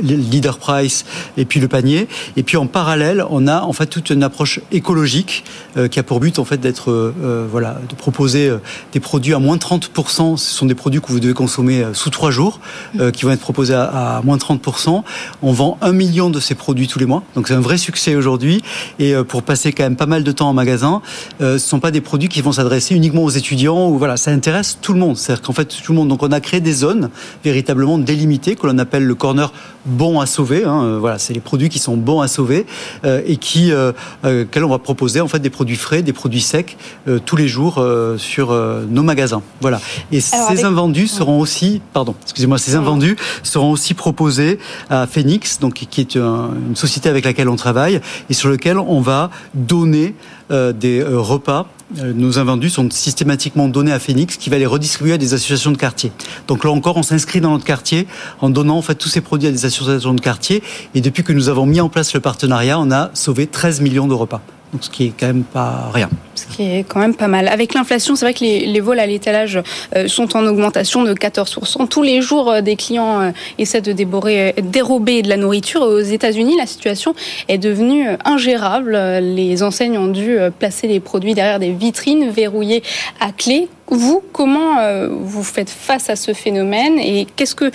leader 0.00 0.58
price 0.58 1.04
et 1.36 1.44
puis 1.44 1.58
le 1.60 1.68
panier. 1.68 2.08
Et 2.36 2.42
puis 2.42 2.56
en 2.56 2.66
parallèle, 2.66 3.24
on 3.30 3.46
a 3.48 3.62
en 3.62 3.72
fait 3.72 3.86
toute 3.86 4.10
une 4.10 4.22
approche 4.22 4.60
écologique 4.72 5.44
qui 5.90 5.98
a 5.98 6.02
pour 6.02 6.18
but 6.18 6.38
en 6.38 6.44
fait 6.44 6.58
d'être 6.58 7.12
voilà 7.50 7.78
de 7.88 7.94
proposer 7.94 8.50
des 8.92 9.00
produits 9.00 9.34
à 9.34 9.38
moins 9.38 9.56
30% 9.56 10.36
Ce 10.36 10.54
sont 10.54 10.66
des 10.66 10.74
produits 10.74 11.00
que 11.00 11.08
vous 11.08 11.20
devez 11.20 11.34
consommer 11.34 11.84
sous 11.92 12.10
trois 12.10 12.30
jours, 12.30 12.60
mm. 12.94 13.10
qui 13.10 13.24
vont 13.24 13.30
être 13.30 13.40
proposés 13.40 13.74
à, 13.74 14.16
à 14.18 14.22
moins 14.22 14.36
30% 14.36 15.02
On 15.42 15.52
vend 15.52 15.78
un 15.80 15.92
million 15.92 16.30
de 16.30 16.40
ces 16.40 16.54
produits 16.54 16.88
tous 16.88 16.98
les 16.98 17.06
mois. 17.06 17.22
Donc 17.34 17.48
c'est 17.48 17.54
un 17.54 17.60
vrai 17.60 17.78
succès 17.78 18.16
aujourd'hui. 18.16 18.62
Et 18.98 19.14
euh, 19.14 19.24
pour 19.24 19.42
passer 19.42 19.72
quand 19.72 19.84
même 19.84 19.96
pas 19.96 20.06
mal 20.06 20.24
de 20.24 20.32
temps 20.32 20.48
en 20.48 20.54
magasin, 20.54 21.02
euh, 21.40 21.58
ce 21.58 21.68
sont 21.68 21.80
pas 21.80 21.90
des 21.90 22.00
produits 22.00 22.28
qui 22.28 22.42
vont 22.42 22.52
s'adresser 22.52 22.94
uniquement 22.94 23.24
aux 23.24 23.30
étudiants 23.30 23.88
ou 23.88 23.98
voilà, 23.98 24.16
ça 24.16 24.30
intéresse 24.30 24.78
tout 24.80 24.92
le 24.92 25.00
monde. 25.00 25.16
C'est-à-dire 25.16 25.42
qu'en 25.42 25.52
fait 25.52 25.66
tout 25.66 25.92
le 25.92 25.98
monde. 25.98 26.08
Donc 26.08 26.22
on 26.28 26.32
a 26.32 26.40
créé 26.40 26.60
des 26.60 26.72
zones 26.72 27.10
véritablement 27.44 27.98
délimitées 27.98 28.54
que 28.54 28.66
l'on 28.66 28.78
appelle 28.78 29.04
le 29.04 29.14
corner 29.14 29.52
bon 29.86 30.20
à 30.20 30.26
sauver. 30.26 30.64
Hein. 30.64 30.82
Euh, 30.82 30.98
voilà, 30.98 31.18
c'est 31.18 31.32
les 31.32 31.40
produits 31.40 31.68
qui 31.68 31.78
sont 31.78 31.96
bons 31.96 32.20
à 32.20 32.28
sauver 32.28 32.66
et 33.04 33.36
qui, 33.36 33.72
euh, 33.72 33.92
on 34.24 34.68
va 34.68 34.78
proposer 34.78 35.20
en 35.20 35.28
fait 35.28 35.38
des 35.38 35.50
produits 35.50 35.76
frais, 35.76 36.02
des 36.02 36.12
produits 36.12 36.40
secs 36.40 36.76
tous 37.24 37.36
les 37.36 37.48
jours 37.48 37.82
sur 38.18 38.52
nos 38.52 39.02
magasins. 39.02 39.42
Voilà. 39.60 39.80
Et 40.12 40.20
ces 40.20 40.64
invendus 40.64 41.06
seront 41.06 41.40
aussi, 41.40 41.80
pardon, 41.92 42.14
excusez-moi, 42.22 42.58
ces 42.58 42.74
invendus 42.74 43.16
seront 43.42 43.70
aussi 43.70 43.94
proposés 43.94 44.58
à 44.90 45.06
Phoenix, 45.06 45.58
donc 45.60 45.74
qui 45.74 46.00
est 46.00 46.16
une 46.16 46.76
société 46.76 47.08
avec 47.08 47.24
laquelle 47.24 47.48
on 47.48 47.56
travail 47.56 48.00
et 48.28 48.34
sur 48.34 48.48
lequel 48.48 48.78
on 48.78 49.00
va 49.00 49.30
donner 49.54 50.08
euh, 50.08 50.37
des 50.50 51.00
euh, 51.00 51.18
repas 51.18 51.68
euh, 51.98 52.12
nos 52.12 52.38
invendus 52.38 52.70
sont 52.70 52.90
systématiquement 52.90 53.68
donnés 53.68 53.92
à 53.92 53.98
Phoenix 53.98 54.36
qui 54.36 54.50
va 54.50 54.58
les 54.58 54.66
redistribuer 54.66 55.14
à 55.14 55.18
des 55.18 55.32
associations 55.32 55.70
de 55.70 55.78
quartier. 55.78 56.12
Donc 56.46 56.64
là 56.64 56.70
encore, 56.70 56.96
on 56.98 57.02
s'inscrit 57.02 57.40
dans 57.40 57.52
notre 57.52 57.64
quartier 57.64 58.06
en 58.40 58.50
donnant 58.50 58.76
en 58.76 58.82
fait 58.82 58.94
tous 58.94 59.08
ces 59.08 59.20
produits 59.20 59.48
à 59.48 59.52
des 59.52 59.64
associations 59.64 60.14
de 60.14 60.20
quartier. 60.20 60.62
Et 60.94 61.00
depuis 61.00 61.22
que 61.22 61.32
nous 61.32 61.48
avons 61.48 61.64
mis 61.64 61.80
en 61.80 61.88
place 61.88 62.12
le 62.12 62.20
partenariat, 62.20 62.78
on 62.78 62.90
a 62.90 63.10
sauvé 63.14 63.46
13 63.46 63.80
millions 63.80 64.06
de 64.06 64.14
repas. 64.14 64.42
Donc, 64.72 64.84
ce 64.84 64.90
qui 64.90 65.06
est 65.06 65.12
quand 65.18 65.28
même 65.28 65.44
pas 65.44 65.90
rien. 65.92 66.10
Ce 66.34 66.46
qui 66.46 66.62
est 66.62 66.84
quand 66.86 67.00
même 67.00 67.14
pas 67.14 67.26
mal. 67.26 67.48
Avec 67.48 67.72
l'inflation, 67.72 68.16
c'est 68.16 68.26
vrai 68.26 68.34
que 68.34 68.40
les, 68.40 68.66
les, 68.66 68.80
vols 68.80 69.00
à 69.00 69.06
l'étalage 69.06 69.58
euh, 69.96 70.08
sont 70.08 70.36
en 70.36 70.46
augmentation 70.46 71.04
de 71.04 71.14
14%. 71.14 71.88
Tous 71.88 72.02
les 72.02 72.20
jours, 72.20 72.50
euh, 72.50 72.60
des 72.60 72.76
clients 72.76 73.20
euh, 73.20 73.30
essaient 73.56 73.80
de 73.80 73.92
déborer, 73.92 74.54
dérober 74.62 75.22
de 75.22 75.30
la 75.30 75.38
nourriture. 75.38 75.80
Aux 75.80 76.00
États-Unis, 76.00 76.56
la 76.58 76.66
situation 76.66 77.14
est 77.48 77.56
devenue 77.56 78.08
ingérable. 78.26 78.92
Les 79.22 79.62
enseignes 79.62 79.96
ont 79.96 80.08
dû 80.08 80.36
placer 80.58 80.86
les 80.86 81.00
produits 81.00 81.34
derrière 81.34 81.58
des 81.58 81.72
vitrines 81.72 82.28
verrouillées 82.28 82.82
à 83.20 83.32
clé. 83.32 83.68
Vous, 83.86 84.22
comment 84.32 84.76
vous 85.10 85.42
faites 85.42 85.70
face 85.70 86.10
à 86.10 86.16
ce 86.16 86.34
phénomène 86.34 86.98
et 86.98 87.26
qu'est-ce 87.36 87.54
que, 87.54 87.72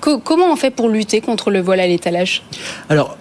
comment 0.00 0.50
on 0.50 0.56
fait 0.56 0.70
pour 0.70 0.88
lutter 0.88 1.20
contre 1.20 1.50
le 1.50 1.60
vol 1.60 1.80
à 1.80 1.86
l'étalage? 1.86 2.42
Alors, 2.88 3.18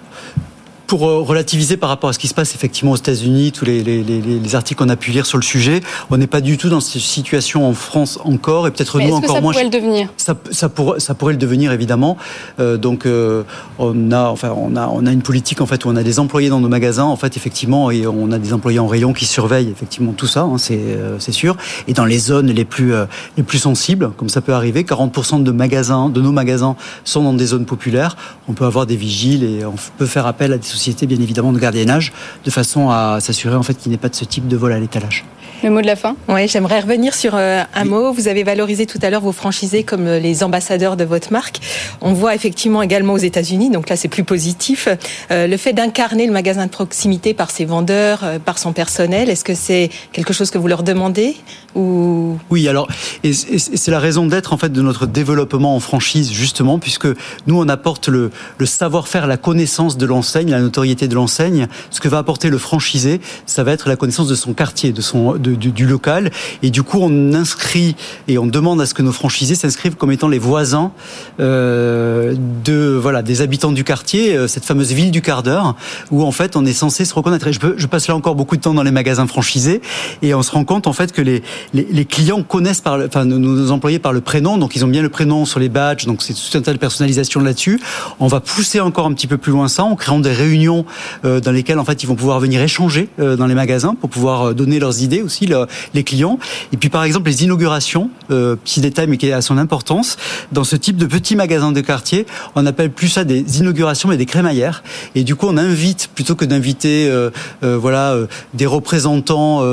pour 0.89 1.01
relativiser 1.01 1.77
par 1.77 1.87
rapport 1.89 2.09
à 2.09 2.13
ce 2.13 2.19
qui 2.19 2.27
se 2.27 2.33
passe 2.33 2.55
effectivement 2.55 2.93
aux 2.93 2.97
États-Unis, 2.97 3.51
tous 3.51 3.63
les, 3.63 3.83
les, 3.83 4.03
les, 4.03 4.21
les 4.21 4.55
articles 4.55 4.83
qu'on 4.83 4.89
a 4.89 4.95
pu 4.95 5.11
lire 5.11 5.27
sur 5.27 5.37
le 5.37 5.43
sujet, 5.43 5.81
on 6.09 6.17
n'est 6.17 6.25
pas 6.25 6.41
du 6.41 6.57
tout 6.57 6.67
dans 6.67 6.79
cette 6.79 6.99
situation 6.99 7.69
en 7.69 7.75
France 7.75 8.17
encore, 8.23 8.65
et 8.65 8.71
peut-être 8.71 8.99
nous 8.99 9.13
encore 9.13 9.35
ça 9.35 9.41
moins. 9.41 9.53
Pourrait 9.53 9.65
le 9.65 9.69
devenir? 9.69 10.09
Ça, 10.17 10.35
ça, 10.49 10.67
pour, 10.67 10.95
ça 10.97 11.13
pourrait 11.13 11.33
le 11.33 11.37
devenir 11.37 11.71
évidemment. 11.71 12.17
Euh, 12.59 12.77
donc 12.77 13.05
euh, 13.05 13.43
on 13.77 14.11
a, 14.11 14.29
enfin, 14.29 14.51
on 14.57 14.75
a, 14.75 14.87
on 14.87 15.05
a 15.05 15.11
une 15.11 15.21
politique 15.21 15.61
en 15.61 15.67
fait 15.67 15.85
où 15.85 15.89
on 15.89 15.95
a 15.95 16.01
des 16.01 16.17
employés 16.17 16.49
dans 16.49 16.59
nos 16.59 16.69
magasins, 16.69 17.03
en 17.03 17.15
fait 17.15 17.37
effectivement, 17.37 17.91
et 17.91 18.07
on 18.07 18.31
a 18.31 18.39
des 18.39 18.51
employés 18.51 18.79
en 18.79 18.87
rayon 18.87 19.13
qui 19.13 19.25
surveillent 19.25 19.69
effectivement 19.69 20.13
tout 20.13 20.25
ça, 20.25 20.41
hein, 20.41 20.57
c'est 20.57 20.79
euh, 20.79 21.19
sûr. 21.19 21.55
Et 21.87 21.93
dans 21.93 22.05
les 22.05 22.17
zones 22.17 22.47
les 22.47 22.65
plus 22.65 22.95
euh, 22.95 23.05
les 23.37 23.43
plus 23.43 23.59
sensibles, 23.59 24.09
comme 24.17 24.29
ça 24.29 24.41
peut 24.41 24.53
arriver, 24.53 24.81
40% 24.81 25.43
de 25.43 25.51
magasins, 25.51 26.09
de 26.09 26.19
nos 26.19 26.31
magasins 26.31 26.75
sont 27.03 27.21
dans 27.21 27.33
des 27.33 27.45
zones 27.45 27.67
populaires. 27.67 28.17
On 28.47 28.53
peut 28.53 28.65
avoir 28.65 28.87
des 28.87 28.95
vigiles 28.95 29.43
et 29.43 29.65
on 29.65 29.75
peut 29.99 30.07
faire 30.07 30.25
appel 30.25 30.51
à 30.51 30.57
des 30.57 30.65
sociétés 30.65 30.78
bien 31.05 31.19
évidemment 31.19 31.53
de 31.53 31.59
gardiennage 31.59 32.11
de 32.45 32.51
façon 32.51 32.89
à 32.89 33.19
s'assurer 33.19 33.55
en 33.55 33.63
fait 33.63 33.75
qu'il 33.75 33.89
n'y 33.89 33.95
ait 33.95 33.99
pas 33.99 34.09
de 34.09 34.15
ce 34.15 34.25
type 34.25 34.47
de 34.47 34.57
vol 34.57 34.71
à 34.73 34.79
l'étalage. 34.79 35.25
Le 35.61 35.69
mot 35.69 35.81
de 35.81 35.87
la 35.87 35.97
fin? 35.97 36.15
Oui, 36.29 36.47
j'aimerais 36.47 36.79
revenir 36.79 37.13
sur 37.13 37.35
euh, 37.35 37.63
un 37.75 37.83
oui. 37.83 37.89
mot. 37.89 38.13
Vous 38.13 38.29
avez 38.29 38.43
valorisé 38.43 38.85
tout 38.85 38.99
à 39.01 39.09
l'heure 39.09 39.19
vos 39.19 39.33
franchisés 39.33 39.83
comme 39.83 40.07
euh, 40.07 40.17
les 40.17 40.41
ambassadeurs 40.41 40.95
de 40.95 41.03
votre 41.03 41.33
marque. 41.33 41.59
On 41.99 42.13
voit 42.13 42.33
effectivement 42.33 42.81
également 42.81 43.11
aux 43.11 43.17
États-Unis, 43.17 43.69
donc 43.69 43.89
là 43.89 43.97
c'est 43.97 44.07
plus 44.07 44.23
positif, 44.23 44.87
euh, 45.31 45.47
le 45.47 45.57
fait 45.57 45.73
d'incarner 45.73 46.27
le 46.27 46.31
magasin 46.31 46.65
de 46.65 46.71
proximité 46.71 47.33
par 47.33 47.51
ses 47.51 47.65
vendeurs, 47.65 48.21
euh, 48.23 48.39
par 48.39 48.57
son 48.57 48.71
personnel. 48.71 49.29
Est-ce 49.29 49.43
que 49.43 49.53
c'est 49.53 49.89
quelque 50.13 50.31
chose 50.31 50.49
que 50.49 50.57
vous 50.57 50.67
leur 50.67 50.83
demandez 50.83 51.35
ou? 51.75 52.37
Oui, 52.49 52.69
alors 52.69 52.87
et 53.25 53.33
c'est 53.33 53.91
la 53.91 53.99
raison 53.99 54.27
d'être 54.27 54.53
en 54.53 54.57
fait 54.57 54.71
de 54.71 54.81
notre 54.81 55.07
développement 55.07 55.75
en 55.75 55.81
franchise 55.81 56.31
justement, 56.31 56.79
puisque 56.79 57.07
nous 57.47 57.59
on 57.59 57.67
apporte 57.67 58.07
le, 58.07 58.31
le 58.59 58.65
savoir-faire, 58.65 59.27
la 59.27 59.35
connaissance 59.35 59.97
de 59.97 60.05
l'enseigne, 60.05 60.51
la 60.51 60.59
notoriété 60.69 61.07
de 61.07 61.15
l'enseigne. 61.15 61.67
Ce 61.89 61.99
que 61.99 62.07
va 62.07 62.19
apporter 62.19 62.49
le 62.49 62.57
franchisé, 62.57 63.19
ça 63.45 63.63
va 63.63 63.71
être 63.71 63.89
la 63.89 63.95
connaissance 63.95 64.27
de 64.27 64.35
son 64.35 64.53
quartier, 64.53 64.91
de 64.91 65.01
son 65.01 65.33
du, 65.33 65.85
local. 65.85 66.31
Et 66.63 66.69
du 66.69 66.83
coup, 66.83 66.99
on 67.01 67.33
inscrit 67.33 67.95
et 68.27 68.37
on 68.37 68.45
demande 68.45 68.79
à 68.81 68.85
ce 68.85 68.93
que 68.93 69.01
nos 69.01 69.11
franchisés 69.11 69.55
s'inscrivent 69.55 69.95
comme 69.95 70.11
étant 70.11 70.27
les 70.27 70.39
voisins 70.39 70.91
euh, 71.39 72.35
de 72.63 72.97
voilà 73.01 73.21
des 73.21 73.41
habitants 73.41 73.71
du 73.71 73.83
quartier, 73.83 74.35
euh, 74.35 74.47
cette 74.47 74.65
fameuse 74.65 74.91
ville 74.91 75.11
du 75.11 75.21
quart 75.21 75.43
d'heure, 75.43 75.75
où 76.11 76.23
en 76.23 76.31
fait 76.31 76.55
on 76.55 76.65
est 76.65 76.73
censé 76.73 77.05
se 77.05 77.13
reconnaître. 77.13 77.47
Je, 77.51 77.87
passe 77.87 78.07
là 78.07 78.15
encore 78.15 78.35
beaucoup 78.35 78.55
de 78.55 78.61
temps 78.61 78.75
dans 78.75 78.83
les 78.83 78.91
magasins 78.91 79.25
franchisés 79.25 79.81
et 80.21 80.35
on 80.35 80.43
se 80.43 80.51
rend 80.51 80.63
compte 80.63 80.85
en 80.85 80.93
fait 80.93 81.11
que 81.11 81.23
les, 81.23 81.41
les, 81.73 82.05
clients 82.05 82.43
connaissent 82.43 82.81
par, 82.81 82.99
enfin 83.03 83.25
nos, 83.25 83.71
employés 83.71 83.97
par 83.97 84.13
le 84.13 84.21
prénom, 84.21 84.57
donc 84.57 84.75
ils 84.75 84.85
ont 84.85 84.87
bien 84.87 85.01
le 85.01 85.09
prénom 85.09 85.45
sur 85.45 85.59
les 85.59 85.69
badges, 85.69 86.05
donc 86.05 86.21
c'est 86.21 86.33
tout 86.33 86.57
un 86.57 86.61
tas 86.61 86.73
de 86.73 86.77
personnalisation 86.77 87.41
là-dessus. 87.41 87.81
On 88.19 88.27
va 88.27 88.39
pousser 88.39 88.79
encore 88.79 89.07
un 89.07 89.13
petit 89.13 89.27
peu 89.27 89.37
plus 89.37 89.51
loin 89.51 89.67
ça 89.67 89.83
en 89.83 89.95
créant 89.95 90.19
des 90.19 90.31
réunions 90.31 90.58
euh, 90.67 91.39
dans 91.39 91.51
lesquelles 91.51 91.79
en 91.79 91.85
fait 91.85 92.03
ils 92.03 92.07
vont 92.07 92.15
pouvoir 92.15 92.39
venir 92.39 92.61
échanger 92.61 93.09
euh, 93.19 93.35
dans 93.35 93.45
les 93.45 93.55
magasins 93.55 93.95
pour 93.95 94.09
pouvoir 94.09 94.53
donner 94.53 94.79
leurs 94.79 95.01
idées 95.01 95.21
aussi 95.21 95.45
le, 95.45 95.67
les 95.93 96.03
clients. 96.03 96.39
Et 96.73 96.77
puis 96.77 96.89
par 96.89 97.03
exemple 97.03 97.29
les 97.29 97.43
inaugurations, 97.43 98.09
euh, 98.31 98.55
petit 98.55 98.81
détail 98.81 99.07
mais 99.07 99.17
qui 99.17 99.31
a 99.31 99.41
son 99.41 99.57
importance, 99.57 100.17
dans 100.51 100.63
ce 100.63 100.75
type 100.75 100.97
de 100.97 101.05
petits 101.05 101.35
magasins 101.35 101.71
de 101.71 101.81
quartier, 101.81 102.25
on 102.55 102.65
appelle 102.65 102.91
plus 102.91 103.09
ça 103.09 103.23
des 103.23 103.59
inaugurations 103.59 104.09
mais 104.09 104.17
des 104.17 104.25
crémaillères. 104.25 104.83
Et 105.15 105.23
du 105.23 105.35
coup 105.35 105.47
on 105.49 105.57
invite 105.57 106.09
plutôt 106.13 106.35
que 106.35 106.45
d'inviter 106.45 107.07
euh, 107.07 107.29
euh, 107.63 107.77
voilà 107.77 108.15
des 108.53 108.65
représentants 108.65 109.63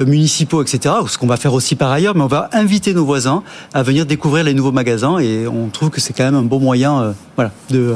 municipaux 0.00 0.62
etc. 0.62 0.94
Ce 1.08 1.18
qu'on 1.18 1.26
va 1.26 1.36
faire 1.36 1.54
aussi 1.54 1.74
par 1.74 1.90
ailleurs, 1.90 2.14
mais 2.14 2.22
on 2.22 2.28
va 2.28 2.48
inviter 2.52 2.94
nos 2.94 3.04
voisins 3.04 3.42
à 3.74 3.82
venir 3.82 4.06
découvrir 4.06 4.44
les 4.44 4.54
nouveaux 4.54 4.72
magasins 4.72 5.18
et 5.18 5.46
on 5.46 5.68
trouve 5.68 5.90
que 5.90 6.00
c'est 6.00 6.12
quand 6.12 6.24
même 6.24 6.34
un 6.34 6.42
bon 6.42 6.60
moyen 6.60 7.14
voilà 7.36 7.50
de 7.70 7.94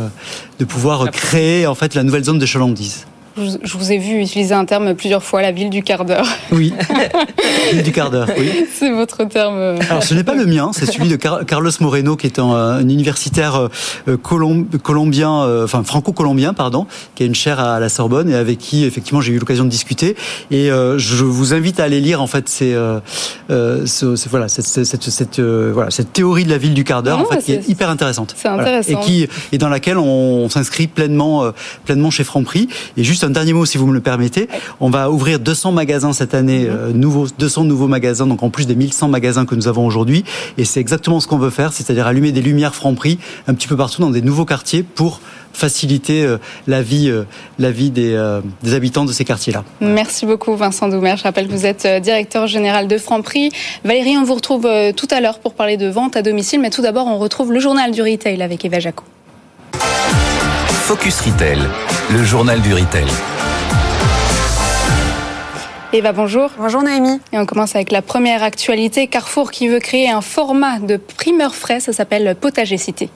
de 0.59 0.65
pouvoir 0.65 1.11
créer 1.11 1.67
en 1.67 1.75
fait 1.75 1.95
la 1.95 2.03
nouvelle 2.03 2.25
zone 2.25 2.39
de 2.39 2.47
chalandise. 2.47 3.07
Je 3.37 3.79
vous 3.79 3.93
ai 3.93 3.99
vu 3.99 4.21
utiliser 4.21 4.55
un 4.55 4.65
terme 4.65 4.95
plusieurs 4.95 5.23
fois, 5.23 5.41
la 5.41 5.53
ville 5.53 5.71
du 5.71 5.83
quart 5.83 6.05
d'heure. 6.05 6.27
Oui, 6.51 6.75
ville 7.73 7.83
du 7.83 7.93
quart 7.93 8.11
d'heure, 8.11 8.29
oui. 8.39 8.67
C'est 8.75 8.91
votre 8.91 9.25
terme. 9.25 9.79
Alors 9.89 10.03
ce 10.03 10.15
n'est 10.15 10.25
pas 10.25 10.35
le 10.35 10.45
mien, 10.45 10.71
c'est 10.75 10.87
celui 10.87 11.09
de 11.09 11.17
Car 11.17 11.47
Carlos 11.47 11.71
Moreno, 11.81 12.17
qui 12.17 12.27
est 12.27 12.39
un, 12.39 12.51
un 12.51 12.89
universitaire 12.89 13.69
euh, 14.09 14.17
colom 14.17 14.67
colombien, 14.83 15.43
euh, 15.43 15.65
enfin 15.65 15.83
franco-colombien, 15.83 16.53
pardon, 16.53 16.87
qui 17.15 17.23
a 17.23 17.27
une 17.27 17.35
chaire 17.35 17.59
à 17.61 17.81
la 17.81 17.89
Sorbonne 17.89 18.29
et 18.29 18.35
avec 18.35 18.59
qui 18.59 18.85
effectivement 18.85 19.21
j'ai 19.21 19.33
eu 19.33 19.39
l'occasion 19.39 19.65
de 19.65 19.71
discuter. 19.71 20.15
Et 20.51 20.71
euh, 20.71 20.99
je 20.99 21.25
vous 21.25 21.55
invite 21.55 21.81
à 21.81 21.85
aller 21.85 22.01
lire 22.01 22.21
en 22.21 22.27
fait 22.27 22.49
ces, 22.49 22.73
ce, 23.49 24.29
voilà, 24.29 24.49
cette, 24.49 24.67
cette, 24.67 25.03
cette 25.03 25.41
voilà, 25.41 25.91
cette 25.91 26.13
théorie 26.13 26.45
de 26.45 26.51
la 26.51 26.59
ville 26.59 26.75
du 26.75 26.85
quart 26.85 27.03
d'heure, 27.03 27.21
en 27.21 27.25
fait, 27.25 27.43
qui 27.43 27.53
est 27.53 27.69
hyper 27.69 27.89
intéressante. 27.89 28.35
C'est 28.37 28.49
intéressant. 28.49 28.93
Voilà. 28.93 29.07
Et 29.07 29.07
qui 29.07 29.29
et 29.53 29.59
dans 29.59 29.69
laquelle 29.69 29.97
on, 29.97 30.05
on 30.45 30.49
s'inscrit 30.51 30.87
pleinement, 30.87 31.51
pleinement 31.85 32.11
chez 32.11 32.25
Franprix. 32.25 32.69
Et 32.97 33.05
juste 33.05 33.22
un 33.25 33.31
dernier 33.31 33.53
mot, 33.53 33.65
si 33.65 33.79
vous 33.79 33.87
me 33.87 33.95
le 33.95 34.01
permettez. 34.01 34.49
On 34.81 34.91
va 34.91 35.11
ouvrir 35.11 35.39
200 35.39 35.73
magasins 35.73 36.13
cette 36.13 36.35
année, 36.35 36.67
euh, 36.69 36.93
nouveaux, 36.93 37.27
200 37.39 37.65
nouveaux 37.65 37.89
magasins, 37.89 38.27
donc 38.27 38.43
en 38.43 38.51
plus 38.51 38.67
des 38.67 38.75
1100 38.75 39.09
magasins 39.09 39.47
que 39.47 39.55
nous 39.55 39.69
avons 39.69 39.87
aujourd'hui. 39.87 40.25
Et 40.59 40.65
c'est 40.65 40.81
exactement 40.81 41.21
ce 41.21 41.27
qu'on 41.27 41.39
veut 41.39 41.51
faire, 41.51 41.73
c'est-à-dire 41.73 42.07
allumer 42.07 42.33
des 42.33 42.43
lumières 42.43 42.75
Franprix 42.75 43.19
un 43.49 43.55
petit 43.55 43.69
peu 43.69 43.77
partout 43.77 44.01
dans 44.01 44.11
des 44.11 44.23
nouveaux 44.23 44.45
quartiers 44.45 44.83
pour 44.83 45.21
faciliter 45.53 46.25
euh, 46.25 46.39
la 46.67 46.83
vie, 46.83 47.09
euh, 47.11 47.25
la 47.59 47.71
vie 47.71 47.91
des, 47.91 48.15
euh, 48.15 48.41
des 48.63 48.75
habitants 48.75 49.05
de 49.05 49.13
ces 49.13 49.25
quartiers-là. 49.25 49.65
Merci 49.81 50.27
beaucoup 50.27 50.57
Vincent 50.57 50.89
Doumer. 50.89 51.15
Je 51.17 51.23
rappelle 51.23 51.47
que 51.47 51.53
vous 51.53 51.67
êtes 51.67 51.87
directeur 52.03 52.47
général 52.47 52.89
de 52.89 52.99
Franprix. 52.99 53.51
Valérie, 53.85 54.17
on 54.17 54.25
vous 54.25 54.35
retrouve 54.35 54.69
tout 54.97 55.09
à 55.11 55.21
l'heure 55.21 55.39
pour 55.39 55.55
parler 55.55 55.77
de 55.77 55.89
vente 55.89 56.17
à 56.17 56.23
domicile, 56.23 56.61
mais 56.61 56.71
tout 56.71 56.83
d'abord 56.83 57.07
on 57.07 57.19
retrouve 57.19 57.53
le 57.53 57.61
journal 57.61 57.91
du 57.91 58.03
retail 58.03 58.43
avec 58.43 58.65
Eva 58.65 58.81
Jaco. 58.81 59.05
Focus 60.69 61.21
Retail, 61.21 61.59
le 62.11 62.25
journal 62.25 62.61
du 62.61 62.75
retail. 62.75 63.07
Eva, 65.93 66.13
bonjour. 66.13 66.51
Bonjour 66.59 66.83
Noémie. 66.83 67.21
Et 67.33 67.39
on 67.39 67.47
commence 67.47 67.75
avec 67.75 67.93
la 67.93 68.03
première 68.03 68.43
actualité. 68.43 69.07
Carrefour 69.07 69.51
qui 69.51 69.69
veut 69.69 69.79
créer 69.79 70.11
un 70.11 70.23
format 70.23 70.79
de 70.79 70.97
primeur 70.97 71.55
frais, 71.55 71.81
ça 71.81 71.93
s'appelle 71.93 72.35
Potager 72.41 72.79
City. 72.79 73.11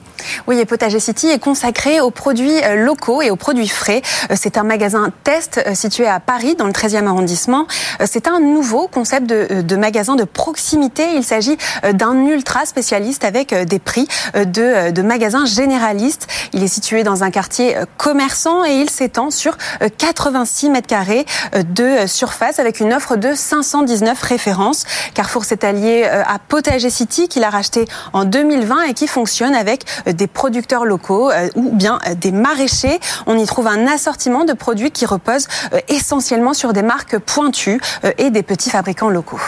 Oui, 0.47 0.59
et 0.59 0.65
Potager 0.65 0.99
City 0.99 1.27
est 1.27 1.39
consacré 1.39 1.99
aux 1.99 2.11
produits 2.11 2.59
locaux 2.75 3.21
et 3.21 3.29
aux 3.29 3.35
produits 3.35 3.67
frais. 3.67 4.01
C'est 4.35 4.57
un 4.57 4.63
magasin 4.63 5.11
test 5.23 5.61
situé 5.73 6.07
à 6.07 6.19
Paris, 6.19 6.55
dans 6.55 6.65
le 6.65 6.71
13e 6.71 7.05
arrondissement. 7.07 7.67
C'est 8.05 8.27
un 8.27 8.39
nouveau 8.39 8.87
concept 8.87 9.27
de, 9.27 9.75
magasin 9.75 10.15
de 10.15 10.23
proximité. 10.23 11.03
Il 11.15 11.23
s'agit 11.23 11.57
d'un 11.93 12.25
ultra 12.25 12.65
spécialiste 12.65 13.23
avec 13.23 13.53
des 13.53 13.79
prix 13.79 14.07
de, 14.35 14.91
de 14.91 15.01
magasins 15.01 15.45
généralistes. 15.45 16.27
Il 16.53 16.63
est 16.63 16.67
situé 16.67 17.03
dans 17.03 17.23
un 17.23 17.31
quartier 17.31 17.75
commerçant 17.97 18.65
et 18.65 18.73
il 18.73 18.89
s'étend 18.89 19.31
sur 19.31 19.57
86 19.97 20.69
mètres 20.69 20.87
carrés 20.87 21.25
de 21.53 22.07
surface 22.07 22.59
avec 22.59 22.79
une 22.79 22.93
offre 22.93 23.15
de 23.15 23.33
519 23.33 24.21
références. 24.21 24.85
Carrefour 25.13 25.45
s'est 25.45 25.65
allié 25.65 26.03
à 26.03 26.39
Potager 26.39 26.89
City 26.89 27.27
qu'il 27.27 27.43
a 27.43 27.49
racheté 27.49 27.85
en 28.13 28.25
2020 28.25 28.83
et 28.83 28.93
qui 28.93 29.07
fonctionne 29.07 29.55
avec 29.55 29.85
des 30.13 30.27
producteurs 30.27 30.85
locaux 30.85 31.31
ou 31.55 31.71
bien 31.71 31.99
des 32.19 32.31
maraîchers. 32.31 32.99
On 33.25 33.37
y 33.37 33.45
trouve 33.45 33.67
un 33.67 33.87
assortiment 33.87 34.45
de 34.45 34.53
produits 34.53 34.91
qui 34.91 35.05
repose 35.05 35.47
essentiellement 35.87 36.53
sur 36.53 36.73
des 36.73 36.81
marques 36.81 37.17
pointues 37.17 37.79
et 38.17 38.29
des 38.29 38.43
petits 38.43 38.69
fabricants 38.69 39.09
locaux. 39.09 39.39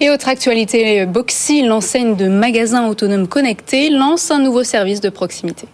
Et 0.00 0.10
autre 0.10 0.28
actualité, 0.28 1.06
Boxy, 1.06 1.62
l'enseigne 1.62 2.16
de 2.16 2.28
magasins 2.28 2.86
autonomes 2.86 3.28
connectés, 3.28 3.90
lance 3.90 4.30
un 4.30 4.38
nouveau 4.38 4.64
service 4.64 5.00
de 5.00 5.08
proximité. 5.08 5.68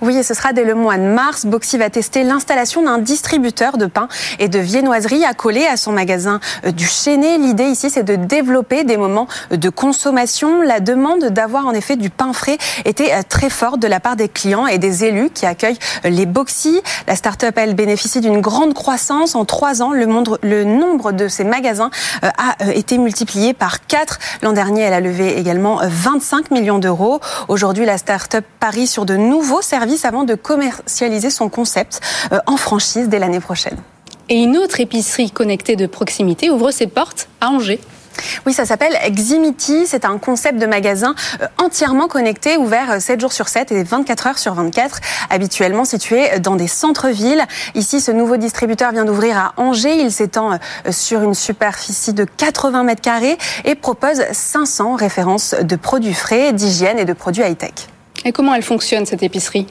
Oui, 0.00 0.16
et 0.16 0.22
ce 0.22 0.34
sera 0.34 0.52
dès 0.52 0.64
le 0.64 0.74
mois 0.74 0.96
de 0.96 1.02
mars. 1.02 1.46
Boxy 1.46 1.78
va 1.78 1.90
tester 1.90 2.22
l'installation 2.22 2.82
d'un 2.82 2.98
distributeur 2.98 3.78
de 3.78 3.86
pain 3.86 4.08
et 4.38 4.48
de 4.48 4.58
viennoiserie 4.58 5.24
accolé 5.24 5.66
à 5.66 5.76
son 5.76 5.92
magasin 5.92 6.40
du 6.64 6.86
Chénet. 6.86 7.38
L'idée 7.38 7.64
ici, 7.64 7.90
c'est 7.90 8.02
de 8.02 8.16
développer 8.16 8.84
des 8.84 8.96
moments 8.96 9.28
de 9.50 9.68
consommation. 9.68 10.62
La 10.62 10.80
demande 10.80 11.26
d'avoir 11.26 11.66
en 11.66 11.72
effet 11.72 11.96
du 11.96 12.10
pain 12.10 12.32
frais 12.32 12.58
était 12.84 13.22
très 13.24 13.50
forte 13.50 13.80
de 13.80 13.88
la 13.88 14.00
part 14.00 14.16
des 14.16 14.28
clients 14.28 14.66
et 14.66 14.78
des 14.78 15.04
élus 15.04 15.30
qui 15.30 15.46
accueillent 15.46 15.78
les 16.04 16.26
Boxy. 16.26 16.80
La 17.06 17.16
start-up, 17.16 17.54
elle, 17.56 17.74
bénéficie 17.74 18.20
d'une 18.20 18.40
grande 18.40 18.74
croissance. 18.74 19.34
En 19.34 19.44
trois 19.44 19.82
ans, 19.82 19.92
le, 19.92 20.06
le 20.42 20.64
nombre 20.64 21.12
de 21.12 21.28
ces 21.28 21.44
magasins 21.44 21.90
a 22.22 22.56
été 22.72 22.98
multiplié 22.98 23.54
par 23.54 23.86
quatre. 23.86 24.18
L'an 24.42 24.52
dernier, 24.52 24.82
elle 24.82 24.94
a 24.94 25.00
levé 25.00 25.38
également 25.38 25.80
25 25.82 26.50
millions 26.50 26.78
d'euros. 26.78 27.20
Aujourd'hui, 27.48 27.84
la 27.84 27.98
start-up 27.98 28.44
parie 28.60 28.86
sur 28.86 29.04
de 29.04 29.16
nouveaux 29.16 29.62
service 29.66 30.04
avant 30.04 30.24
de 30.24 30.34
commercialiser 30.34 31.30
son 31.30 31.48
concept 31.48 32.00
en 32.46 32.56
franchise 32.56 33.08
dès 33.08 33.18
l'année 33.18 33.40
prochaine. 33.40 33.76
Et 34.28 34.42
une 34.42 34.56
autre 34.56 34.80
épicerie 34.80 35.30
connectée 35.30 35.76
de 35.76 35.86
proximité 35.86 36.50
ouvre 36.50 36.70
ses 36.70 36.86
portes 36.86 37.28
à 37.40 37.48
Angers. 37.50 37.80
Oui, 38.46 38.54
ça 38.54 38.64
s'appelle 38.64 38.96
Ximity. 39.10 39.86
C'est 39.86 40.06
un 40.06 40.16
concept 40.18 40.58
de 40.58 40.66
magasin 40.66 41.14
entièrement 41.58 42.08
connecté, 42.08 42.56
ouvert 42.56 43.00
7 43.00 43.20
jours 43.20 43.32
sur 43.32 43.48
7 43.48 43.72
et 43.72 43.82
24 43.82 44.26
heures 44.26 44.38
sur 44.38 44.54
24, 44.54 45.00
habituellement 45.28 45.84
situé 45.84 46.38
dans 46.40 46.56
des 46.56 46.66
centres-villes. 46.66 47.44
Ici, 47.74 48.00
ce 48.00 48.10
nouveau 48.10 48.38
distributeur 48.38 48.92
vient 48.92 49.04
d'ouvrir 49.04 49.36
à 49.36 49.52
Angers. 49.58 50.00
Il 50.00 50.10
s'étend 50.10 50.58
sur 50.90 51.22
une 51.22 51.34
superficie 51.34 52.14
de 52.14 52.24
80 52.24 52.84
mètres 52.84 53.02
carrés 53.02 53.36
et 53.64 53.74
propose 53.74 54.22
500 54.32 54.96
références 54.96 55.54
de 55.60 55.76
produits 55.76 56.14
frais, 56.14 56.52
d'hygiène 56.54 56.98
et 56.98 57.04
de 57.04 57.12
produits 57.12 57.42
high-tech. 57.42 57.88
Et 58.26 58.32
comment 58.32 58.54
elle 58.54 58.62
fonctionne 58.62 59.06
cette 59.06 59.22
épicerie? 59.22 59.66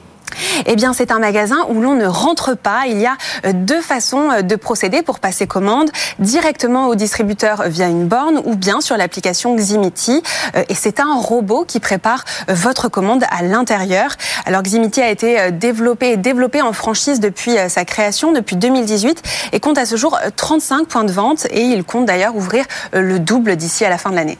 Eh 0.66 0.76
bien, 0.76 0.92
c'est 0.92 1.10
un 1.10 1.18
magasin 1.18 1.58
où 1.68 1.80
l'on 1.80 1.94
ne 1.94 2.06
rentre 2.06 2.56
pas. 2.56 2.86
Il 2.86 2.98
y 2.98 3.06
a 3.06 3.16
euh, 3.44 3.52
deux 3.54 3.80
façons 3.80 4.30
euh, 4.30 4.42
de 4.42 4.56
procéder 4.56 5.02
pour 5.02 5.20
passer 5.20 5.46
commande 5.46 5.90
directement 6.18 6.88
au 6.88 6.94
distributeur 6.94 7.64
via 7.68 7.86
une 7.86 8.06
borne 8.06 8.40
ou 8.44 8.56
bien 8.56 8.80
sur 8.80 8.96
l'application 8.96 9.54
Ximiti. 9.54 10.22
Euh, 10.56 10.64
et 10.68 10.74
c'est 10.74 11.00
un 11.00 11.14
robot 11.14 11.64
qui 11.66 11.80
prépare 11.80 12.24
votre 12.48 12.88
commande 12.88 13.24
à 13.30 13.42
l'intérieur. 13.42 14.16
Alors 14.46 14.62
Ximiti 14.62 15.00
a 15.00 15.10
été 15.10 15.52
développé 15.52 16.12
et 16.12 16.16
développé 16.16 16.62
en 16.62 16.72
franchise 16.72 17.20
depuis 17.20 17.56
sa 17.68 17.84
création, 17.84 18.32
depuis 18.32 18.56
2018, 18.56 19.22
et 19.52 19.60
compte 19.60 19.78
à 19.78 19.86
ce 19.86 19.96
jour 19.96 20.18
35 20.36 20.86
points 20.88 21.04
de 21.04 21.12
vente. 21.12 21.46
Et 21.50 21.62
il 21.62 21.84
compte 21.84 22.06
d'ailleurs 22.06 22.36
ouvrir 22.36 22.64
le 22.92 23.18
double 23.18 23.56
d'ici 23.56 23.84
à 23.84 23.90
la 23.90 23.98
fin 23.98 24.10
de 24.10 24.16
l'année. 24.16 24.38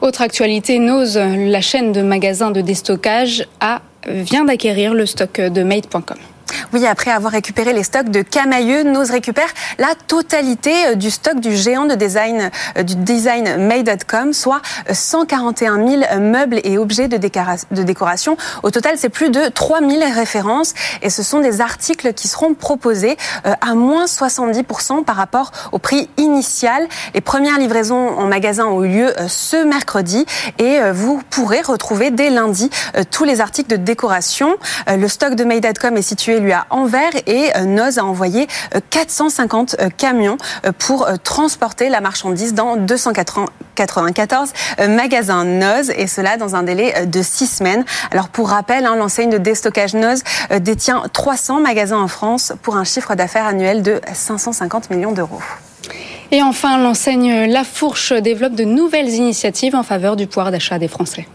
Autre 0.00 0.22
actualité, 0.22 0.78
Nose, 0.78 1.16
la 1.18 1.60
chaîne 1.60 1.92
de 1.92 2.02
magasins 2.02 2.50
de 2.50 2.60
déstockage, 2.60 3.46
a, 3.60 3.82
vient 4.06 4.44
d'acquérir 4.44 4.94
le 4.94 5.06
stock 5.06 5.40
de 5.40 5.62
Made.com. 5.62 6.18
Oui, 6.72 6.86
après 6.86 7.10
avoir 7.10 7.32
récupéré 7.32 7.72
les 7.72 7.82
stocks 7.82 8.10
de 8.10 8.22
Camailleux, 8.22 8.84
Nose 8.84 9.10
récupère 9.10 9.48
la 9.78 9.94
totalité 10.06 10.72
euh, 10.86 10.94
du 10.94 11.10
stock 11.10 11.40
du 11.40 11.56
géant 11.56 11.84
de 11.84 11.94
design, 11.94 12.50
euh, 12.76 12.82
du 12.82 12.96
design 12.96 13.56
May.com, 13.56 14.32
soit 14.32 14.62
141 14.90 15.80
euh, 15.80 16.06
000 16.10 16.20
meubles 16.20 16.60
et 16.64 16.78
objets 16.78 17.08
de, 17.08 17.16
décoration. 17.16 18.36
Au 18.62 18.70
total, 18.70 18.94
c'est 18.96 19.08
plus 19.08 19.30
de 19.30 19.48
3 19.48 19.80
000 19.80 20.00
références 20.14 20.74
et 21.02 21.10
ce 21.10 21.22
sont 21.22 21.40
des 21.40 21.60
articles 21.60 22.12
qui 22.14 22.28
seront 22.28 22.54
proposés 22.54 23.16
à 23.44 23.74
moins 23.74 24.04
70% 24.04 25.04
par 25.04 25.16
rapport 25.16 25.52
au 25.72 25.78
prix 25.78 26.08
initial. 26.16 26.86
Les 27.14 27.20
premières 27.20 27.58
livraisons 27.58 28.18
en 28.18 28.26
magasin 28.26 28.66
ont 28.66 28.82
eu 28.84 28.88
lieu 28.88 29.14
ce 29.28 29.62
mercredi 29.64 30.24
et 30.58 30.78
vous 30.92 31.20
pourrez 31.30 31.60
retrouver 31.60 32.10
dès 32.10 32.30
lundi 32.30 32.70
tous 33.10 33.24
les 33.24 33.40
articles 33.40 33.70
de 33.70 33.76
décoration. 33.76 34.56
Le 34.88 35.08
stock 35.08 35.34
de 35.34 35.44
May.com 35.44 35.96
est 35.96 36.02
situé 36.02 36.39
lui 36.40 36.52
à 36.52 36.66
Anvers 36.70 37.12
et 37.26 37.50
euh, 37.56 37.64
Noz 37.64 37.98
a 37.98 38.04
envoyé 38.04 38.46
450 38.90 39.74
euh, 39.78 39.84
euh, 39.84 39.88
camions 39.96 40.36
pour 40.78 41.08
transporter 41.22 41.88
la 41.88 42.00
marchandise 42.00 42.54
dans 42.54 42.76
294 42.76 44.52
magasins 44.88 45.44
Noz 45.44 45.90
et 45.90 46.06
cela 46.06 46.36
dans 46.36 46.56
un 46.56 46.62
délai 46.62 47.06
de 47.06 47.22
six 47.22 47.46
semaines. 47.46 47.84
Alors 48.10 48.28
pour 48.28 48.50
rappel, 48.50 48.86
hein, 48.86 48.96
l'enseigne 48.96 49.30
de 49.30 49.38
déstockage 49.38 49.94
Noz 49.94 50.22
détient 50.60 51.02
300 51.12 51.60
magasins 51.60 51.98
en 51.98 52.08
France 52.08 52.52
pour 52.62 52.76
un 52.76 52.84
chiffre 52.84 53.14
d'affaires 53.14 53.46
annuel 53.46 53.82
de 53.82 54.00
550 54.12 54.90
millions 54.90 55.12
d'euros. 55.12 55.40
Et 56.30 56.42
enfin, 56.42 56.78
l'enseigne 56.78 57.50
La 57.50 57.64
Fourche 57.64 58.12
développe 58.12 58.54
de 58.54 58.64
nouvelles 58.64 59.10
initiatives 59.10 59.74
en 59.74 59.82
faveur 59.82 60.16
du 60.16 60.26
pouvoir 60.26 60.50
d'achat 60.50 60.78
des 60.78 60.88
Français. 60.88 61.26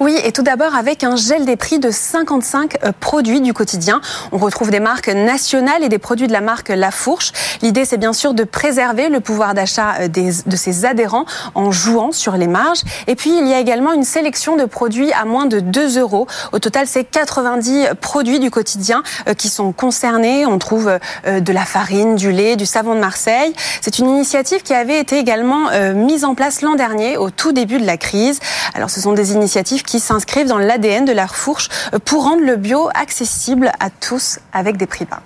Oui, 0.00 0.18
et 0.24 0.32
tout 0.32 0.42
d'abord 0.42 0.74
avec 0.74 1.04
un 1.04 1.16
gel 1.16 1.44
des 1.44 1.56
prix 1.56 1.78
de 1.78 1.90
55 1.90 2.78
euh, 2.84 2.92
produits 2.98 3.40
du 3.40 3.52
quotidien. 3.52 4.00
On 4.32 4.38
retrouve 4.38 4.70
des 4.70 4.80
marques 4.80 5.08
nationales 5.08 5.82
et 5.82 5.88
des 5.88 5.98
produits 5.98 6.26
de 6.26 6.32
la 6.32 6.40
marque 6.40 6.70
La 6.70 6.90
Fourche. 6.90 7.32
L'idée, 7.62 7.84
c'est 7.84 7.98
bien 7.98 8.12
sûr 8.12 8.34
de 8.34 8.44
préserver 8.44 9.08
le 9.08 9.20
pouvoir 9.20 9.54
d'achat 9.54 9.94
euh, 10.00 10.08
de 10.08 10.56
ses 10.56 10.84
adhérents 10.84 11.26
en 11.54 11.70
jouant 11.70 12.12
sur 12.12 12.36
les 12.36 12.46
marges. 12.46 12.82
Et 13.06 13.14
puis, 13.14 13.36
il 13.36 13.46
y 13.46 13.54
a 13.54 13.60
également 13.60 13.92
une 13.92 14.04
sélection 14.04 14.56
de 14.56 14.64
produits 14.64 15.12
à 15.12 15.24
moins 15.24 15.46
de 15.46 15.60
2 15.60 15.98
euros. 15.98 16.26
Au 16.52 16.58
total, 16.58 16.86
c'est 16.86 17.04
90 17.04 17.88
produits 18.00 18.40
du 18.40 18.50
quotidien 18.50 19.02
euh, 19.28 19.34
qui 19.34 19.48
sont 19.48 19.72
concernés. 19.72 20.46
On 20.46 20.58
trouve 20.58 20.98
de 21.26 21.52
la 21.52 21.64
farine, 21.64 22.16
du 22.16 22.32
lait, 22.32 22.56
du 22.56 22.66
savon 22.66 22.94
de 22.94 23.00
Marseille. 23.00 23.52
C'est 23.80 23.98
une 23.98 24.08
initiative 24.08 24.62
qui 24.62 24.74
avait 24.74 24.98
été 24.98 25.18
également 25.18 25.70
mise 25.94 26.24
en 26.24 26.34
place 26.34 26.62
l'an 26.62 26.74
dernier, 26.74 27.16
au 27.16 27.30
tout 27.30 27.52
début 27.52 27.78
de 27.78 27.86
la 27.86 27.96
crise. 27.96 28.40
Alors, 28.74 28.90
ce 28.90 29.00
sont 29.00 29.12
des 29.12 29.32
initiatives 29.32 29.81
qui 29.84 30.00
s'inscrivent 30.00 30.48
dans 30.48 30.58
l'ADN 30.58 31.04
de 31.04 31.12
la 31.12 31.26
fourche 31.26 31.68
pour 32.04 32.24
rendre 32.24 32.42
le 32.42 32.56
bio 32.56 32.88
accessible 32.94 33.72
à 33.80 33.90
tous 33.90 34.38
avec 34.52 34.76
des 34.76 34.86
prix 34.86 35.04
bas. 35.04 35.22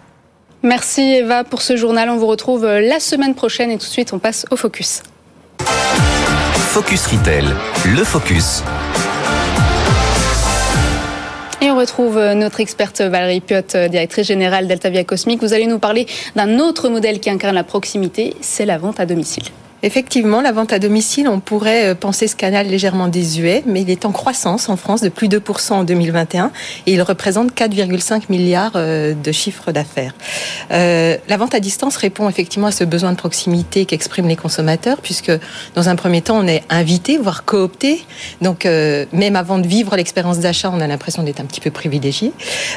Merci 0.63 1.03
Eva 1.03 1.45
pour 1.45 1.63
ce 1.63 1.77
journal. 1.77 2.11
On 2.11 2.17
vous 2.17 2.27
retrouve 2.27 2.67
la 2.67 2.99
semaine 3.01 3.35
prochaine 3.35 3.71
et 3.71 3.79
tout 3.79 3.87
de 3.87 3.91
suite 3.91 4.13
on 4.13 4.19
passe 4.19 4.47
au 4.51 4.57
focus. 4.57 5.03
Focus 6.77 7.07
Retail, 7.07 7.45
le 7.87 8.05
focus. 8.05 8.63
Et 11.63 11.71
on 11.71 11.77
retrouve 11.77 12.19
notre 12.35 12.61
experte 12.61 13.01
Valérie 13.01 13.41
Piot, 13.41 13.89
directrice 13.89 14.27
générale 14.27 14.69
d'Altavia 14.69 15.05
Cosmic. 15.05 15.41
Vous 15.41 15.55
allez 15.55 15.67
nous 15.67 15.79
parler 15.79 16.07
d'un 16.35 16.59
autre 16.59 16.91
modèle 16.91 17.19
qui 17.19 17.31
incarne 17.31 17.55
la 17.55 17.65
proximité, 17.65 18.37
c'est 18.43 18.67
la 18.67 18.77
vente 18.77 19.01
à 19.01 19.07
domicile. 19.07 19.45
Effectivement, 19.83 20.41
la 20.41 20.53
vente 20.53 20.73
à 20.73 20.79
domicile, 20.79 21.29
on 21.29 21.39
pourrait 21.39 21.89
euh, 21.89 21.95
penser 21.95 22.29
ce 22.29 22.35
canal 22.35 22.67
légèrement 22.67 23.09
désuet, 23.09 23.63
mais 23.67 23.83
il 23.83 23.91
est 23.91 24.07
en 24.07 24.13
croissance 24.13 24.71
en 24.71 24.77
France 24.77 25.03
de 25.03 25.11
plus 25.11 25.29
de 25.29 25.39
2% 25.39 25.73
en 25.75 25.85
2021 25.85 26.51
et 26.87 26.95
il 26.95 27.03
représente 27.03 27.53
4,5 27.53 28.23
milliards 28.31 28.73
euh, 28.77 29.13
de 29.13 29.33
chiffre 29.33 29.73
d'affaires. 29.73 30.15
Euh, 30.73 31.19
la 31.29 31.37
vente 31.37 31.55
à 31.55 31.61
distance 31.61 31.97
répond 31.97 32.27
effectivement 32.31 32.69
à 32.69 32.73
ce 32.73 32.85
besoin 32.85 33.13
de 33.13 33.19
proximité 33.19 33.85
qu'expriment 33.85 34.29
les 34.29 34.37
consommateurs, 34.37 34.97
puisque 35.03 35.33
dans 35.75 35.91
un 35.91 35.97
premier 35.97 36.23
temps, 36.23 36.39
on 36.39 36.47
est 36.47 36.63
invité, 36.71 37.19
voire 37.19 37.45
coopté. 37.45 38.03
Donc, 38.41 38.65
même 38.65 39.37
avant 39.37 39.59
de 39.59 39.67
vivre 39.67 39.95
l'expérience 39.97 40.39
d'achat, 40.39 40.71
on 40.73 40.81
a 40.81 40.87
l'impression 40.87 41.23
d'être 41.23 41.41
un 41.41 41.45
petit 41.45 41.61
peu 41.61 41.71
privilégié. 41.71 42.33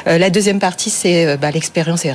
la 0.06 0.30
deuxième 0.30 0.58
partie, 0.58 0.90
c'est 0.90 1.36
bah, 1.36 1.50
l'expérience 1.50 2.04
est 2.04 2.14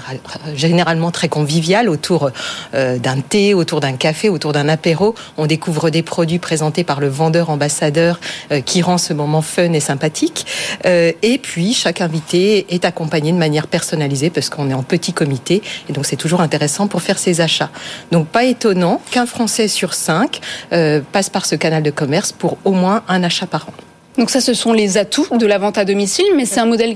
généralement 0.56 1.12
très 1.12 1.28
conviviale 1.28 1.90
autour 1.90 2.32
d'un 2.74 3.22
thé, 3.22 3.54
autour 3.54 3.80
d'un 3.80 3.94
café, 3.94 4.30
autour 4.30 4.54
d'un 4.54 4.70
apéro, 4.76 5.16
on 5.38 5.48
découvre 5.48 5.90
des 5.90 6.04
produits 6.04 6.40
présentés 6.40 6.84
par 6.84 7.00
le 7.00 7.08
vendeur 7.08 7.50
ambassadeur 7.50 8.20
euh, 8.52 8.62
qui 8.62 8.82
rend 8.82 8.98
ce 8.98 9.14
moment 9.14 9.42
fun 9.42 9.72
et 9.74 9.80
sympathique. 9.80 10.46
Euh, 10.86 11.12
et 11.22 11.38
puis, 11.38 11.74
chaque 11.74 12.02
invité 12.02 12.66
est 12.70 12.86
accompagné 12.86 13.32
de 13.32 13.38
manière 13.38 13.68
personnalisée 13.68 14.30
parce 14.30 14.50
qu'on 14.50 14.70
est 14.70 14.74
en 14.74 14.84
petit 14.84 15.14
comité 15.14 15.62
et 15.90 15.94
donc 15.94 16.06
c'est 16.06 16.18
toujours 16.18 16.42
intéressant 16.42 16.88
pour 16.88 17.02
faire 17.02 17.18
ses 17.18 17.42
achats. 17.42 17.72
Donc, 18.12 18.28
pas 18.28 18.44
étonnant 18.44 19.02
qu'un 19.12 19.26
Français 19.26 19.68
sur 19.68 19.94
cinq 19.94 20.42
euh, 20.74 21.02
passe 21.12 21.30
par 21.30 21.46
ce 21.46 21.56
canal 21.56 21.82
de 21.82 21.92
commerce 21.92 22.32
pour 22.32 22.58
au 22.66 22.72
moins 22.72 23.04
un 23.08 23.24
achat 23.24 23.48
par 23.48 23.68
an. 23.70 23.74
Donc 24.18 24.30
ça, 24.30 24.42
ce 24.42 24.54
sont 24.54 24.74
les 24.74 24.98
atouts 24.98 25.28
de 25.38 25.46
la 25.46 25.58
vente 25.58 25.78
à 25.78 25.86
domicile, 25.86 26.26
mais 26.36 26.46
c'est 26.46 26.60
un 26.60 26.66
modèle 26.66 26.96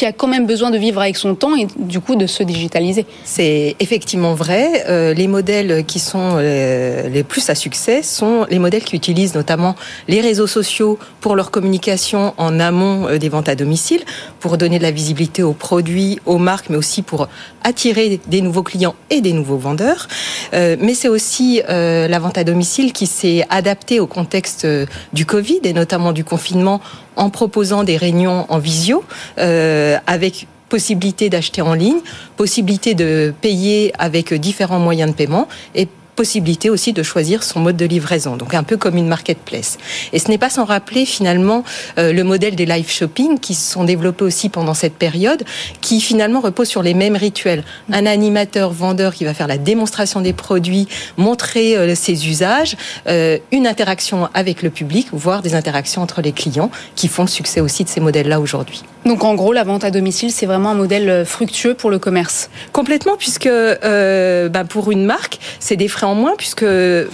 qui 0.00 0.06
a 0.06 0.12
quand 0.12 0.28
même 0.28 0.46
besoin 0.46 0.70
de 0.70 0.78
vivre 0.78 0.98
avec 1.02 1.18
son 1.18 1.34
temps 1.34 1.54
et 1.54 1.66
du 1.76 2.00
coup 2.00 2.16
de 2.16 2.26
se 2.26 2.42
digitaliser. 2.42 3.04
C'est 3.22 3.76
effectivement 3.80 4.32
vrai. 4.32 4.86
Euh, 4.88 5.12
les 5.12 5.28
modèles 5.28 5.84
qui 5.84 5.98
sont 5.98 6.36
euh, 6.38 7.06
les 7.10 7.22
plus 7.22 7.50
à 7.50 7.54
succès 7.54 8.02
sont 8.02 8.46
les 8.48 8.58
modèles 8.58 8.82
qui 8.82 8.96
utilisent 8.96 9.34
notamment 9.34 9.76
les 10.08 10.22
réseaux 10.22 10.46
sociaux 10.46 10.98
pour 11.20 11.36
leur 11.36 11.50
communication 11.50 12.32
en 12.38 12.58
amont 12.60 13.08
euh, 13.08 13.18
des 13.18 13.28
ventes 13.28 13.50
à 13.50 13.54
domicile, 13.54 14.00
pour 14.38 14.56
donner 14.56 14.78
de 14.78 14.84
la 14.84 14.90
visibilité 14.90 15.42
aux 15.42 15.52
produits, 15.52 16.18
aux 16.24 16.38
marques, 16.38 16.70
mais 16.70 16.78
aussi 16.78 17.02
pour 17.02 17.28
attirer 17.62 18.20
des 18.26 18.40
nouveaux 18.40 18.62
clients 18.62 18.94
et 19.10 19.20
des 19.20 19.34
nouveaux 19.34 19.58
vendeurs. 19.58 20.08
mais 20.54 20.94
c'est 20.94 21.08
aussi 21.08 21.60
la 21.68 22.18
vente 22.18 22.38
à 22.38 22.44
domicile 22.44 22.94
qui 22.94 23.06
s'est 23.06 23.44
adaptée 23.50 24.00
au 24.00 24.06
contexte 24.06 24.66
du 25.12 25.26
Covid 25.26 25.60
et 25.64 25.74
notamment 25.74 26.12
du 26.12 26.24
confinement 26.24 26.80
en 27.20 27.30
proposant 27.30 27.84
des 27.84 27.96
réunions 27.96 28.46
en 28.48 28.58
visio 28.58 29.04
euh, 29.38 29.98
avec 30.06 30.48
possibilité 30.70 31.28
d'acheter 31.28 31.60
en 31.62 31.74
ligne, 31.74 32.00
possibilité 32.36 32.94
de 32.94 33.34
payer 33.42 33.92
avec 33.98 34.32
différents 34.32 34.78
moyens 34.78 35.10
de 35.10 35.16
paiement 35.16 35.46
et 35.74 35.86
possibilité 36.16 36.70
aussi 36.70 36.92
de 36.92 37.02
choisir 37.02 37.42
son 37.42 37.60
mode 37.60 37.76
de 37.76 37.86
livraison, 37.86 38.36
donc 38.36 38.54
un 38.54 38.62
peu 38.62 38.76
comme 38.76 38.96
une 38.96 39.08
marketplace. 39.08 39.78
Et 40.12 40.18
ce 40.18 40.28
n'est 40.28 40.38
pas 40.38 40.50
sans 40.50 40.64
rappeler 40.64 41.04
finalement 41.04 41.64
euh, 41.98 42.12
le 42.12 42.24
modèle 42.24 42.56
des 42.56 42.66
live 42.66 42.90
shopping 42.90 43.38
qui 43.38 43.54
se 43.54 43.72
sont 43.72 43.84
développés 43.84 44.24
aussi 44.24 44.48
pendant 44.48 44.74
cette 44.74 44.94
période, 44.94 45.44
qui 45.80 46.00
finalement 46.00 46.40
repose 46.40 46.68
sur 46.68 46.82
les 46.82 46.94
mêmes 46.94 47.16
rituels. 47.16 47.64
Un 47.92 48.06
animateur 48.06 48.70
vendeur 48.72 49.14
qui 49.14 49.24
va 49.24 49.34
faire 49.34 49.46
la 49.46 49.58
démonstration 49.58 50.20
des 50.20 50.32
produits, 50.32 50.88
montrer 51.16 51.76
euh, 51.76 51.94
ses 51.94 52.28
usages, 52.28 52.76
euh, 53.06 53.38
une 53.52 53.66
interaction 53.66 54.28
avec 54.34 54.62
le 54.62 54.70
public, 54.70 55.08
voire 55.12 55.42
des 55.42 55.54
interactions 55.54 56.02
entre 56.02 56.20
les 56.22 56.32
clients, 56.32 56.70
qui 56.96 57.08
font 57.08 57.22
le 57.22 57.28
succès 57.28 57.60
aussi 57.60 57.84
de 57.84 57.88
ces 57.88 58.00
modèles-là 58.00 58.40
aujourd'hui. 58.40 58.82
Donc 59.06 59.24
en 59.24 59.34
gros, 59.34 59.52
la 59.52 59.64
vente 59.64 59.84
à 59.84 59.90
domicile, 59.90 60.30
c'est 60.30 60.44
vraiment 60.44 60.70
un 60.70 60.74
modèle 60.74 61.24
fructueux 61.24 61.74
pour 61.74 61.90
le 61.90 61.98
commerce? 61.98 62.50
Complètement, 62.72 63.16
puisque 63.16 63.48
bah, 63.48 64.64
pour 64.68 64.90
une 64.90 65.06
marque, 65.06 65.38
c'est 65.58 65.76
des 65.76 65.88
frais 65.88 65.99
en 66.06 66.14
moins, 66.14 66.34
puisque 66.36 66.64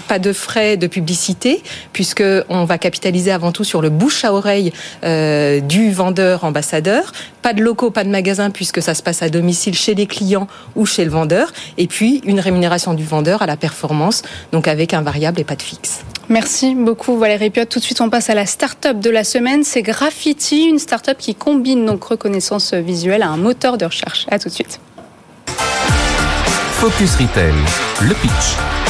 pas 0.09 0.19
de 0.19 0.33
frais 0.33 0.77
de 0.77 0.87
publicité, 0.87 1.63
puisque 1.93 2.25
on 2.49 2.65
va 2.65 2.79
capitaliser 2.79 3.31
avant 3.31 3.53
tout 3.53 3.65
sur 3.65 3.83
le 3.83 3.91
bouche 3.91 4.25
à 4.25 4.33
oreille 4.33 4.73
euh, 5.05 5.61
du 5.61 5.93
vendeur 5.93 6.45
ambassadeur. 6.45 7.13
Pas 7.43 7.53
de 7.53 7.63
locaux, 7.63 7.91
pas 7.91 8.05
de 8.05 8.09
magasins, 8.09 8.51
puisque 8.51 8.83
ça 8.83 8.95
se 8.95 9.03
passe 9.03 9.23
à 9.23 9.29
domicile 9.29 9.75
chez 9.75 9.95
les 9.95 10.07
clients 10.07 10.49
ou 10.75 10.87
chez 10.87 11.05
le 11.05 11.11
vendeur. 11.11 11.53
Et 11.79 11.87
puis 11.87 12.21
une 12.25 12.41
rémunération 12.41 12.95
du 12.95 13.05
vendeur 13.05 13.43
à 13.43 13.47
la 13.47 13.57
performance, 13.57 14.23
donc 14.53 14.69
avec 14.69 14.95
un 14.95 15.03
variable 15.03 15.41
et 15.41 15.45
pas 15.45 15.57
de 15.57 15.63
fixe. 15.63 16.01
Merci 16.29 16.75
beaucoup 16.75 17.19
Valérie 17.19 17.51
Piot. 17.51 17.67
Tout 17.67 17.79
de 17.79 17.85
suite, 17.85 18.01
on 18.01 18.11
passe 18.11 18.31
à 18.31 18.35
la 18.35 18.47
start-up 18.47 18.99
de 18.99 19.11
la 19.11 19.23
semaine. 19.23 19.63
C'est 19.63 19.83
Graffiti, 19.83 20.65
une 20.65 20.79
start-up 20.79 21.19
qui 21.19 21.35
combine 21.35 21.87
donc 21.87 22.03
reconnaissance 22.03 22.75
visuelle 22.75 23.23
à 23.23 23.29
un 23.29 23.37
moteur 23.37 23.79
de 23.79 23.85
recherche. 23.85 24.27
À 24.31 24.39
tout 24.39 24.49
de 24.49 24.55
suite. 24.55 24.81
Focus 26.79 27.17
Retail, 27.17 27.55
le 28.03 28.15
pitch. 28.15 28.86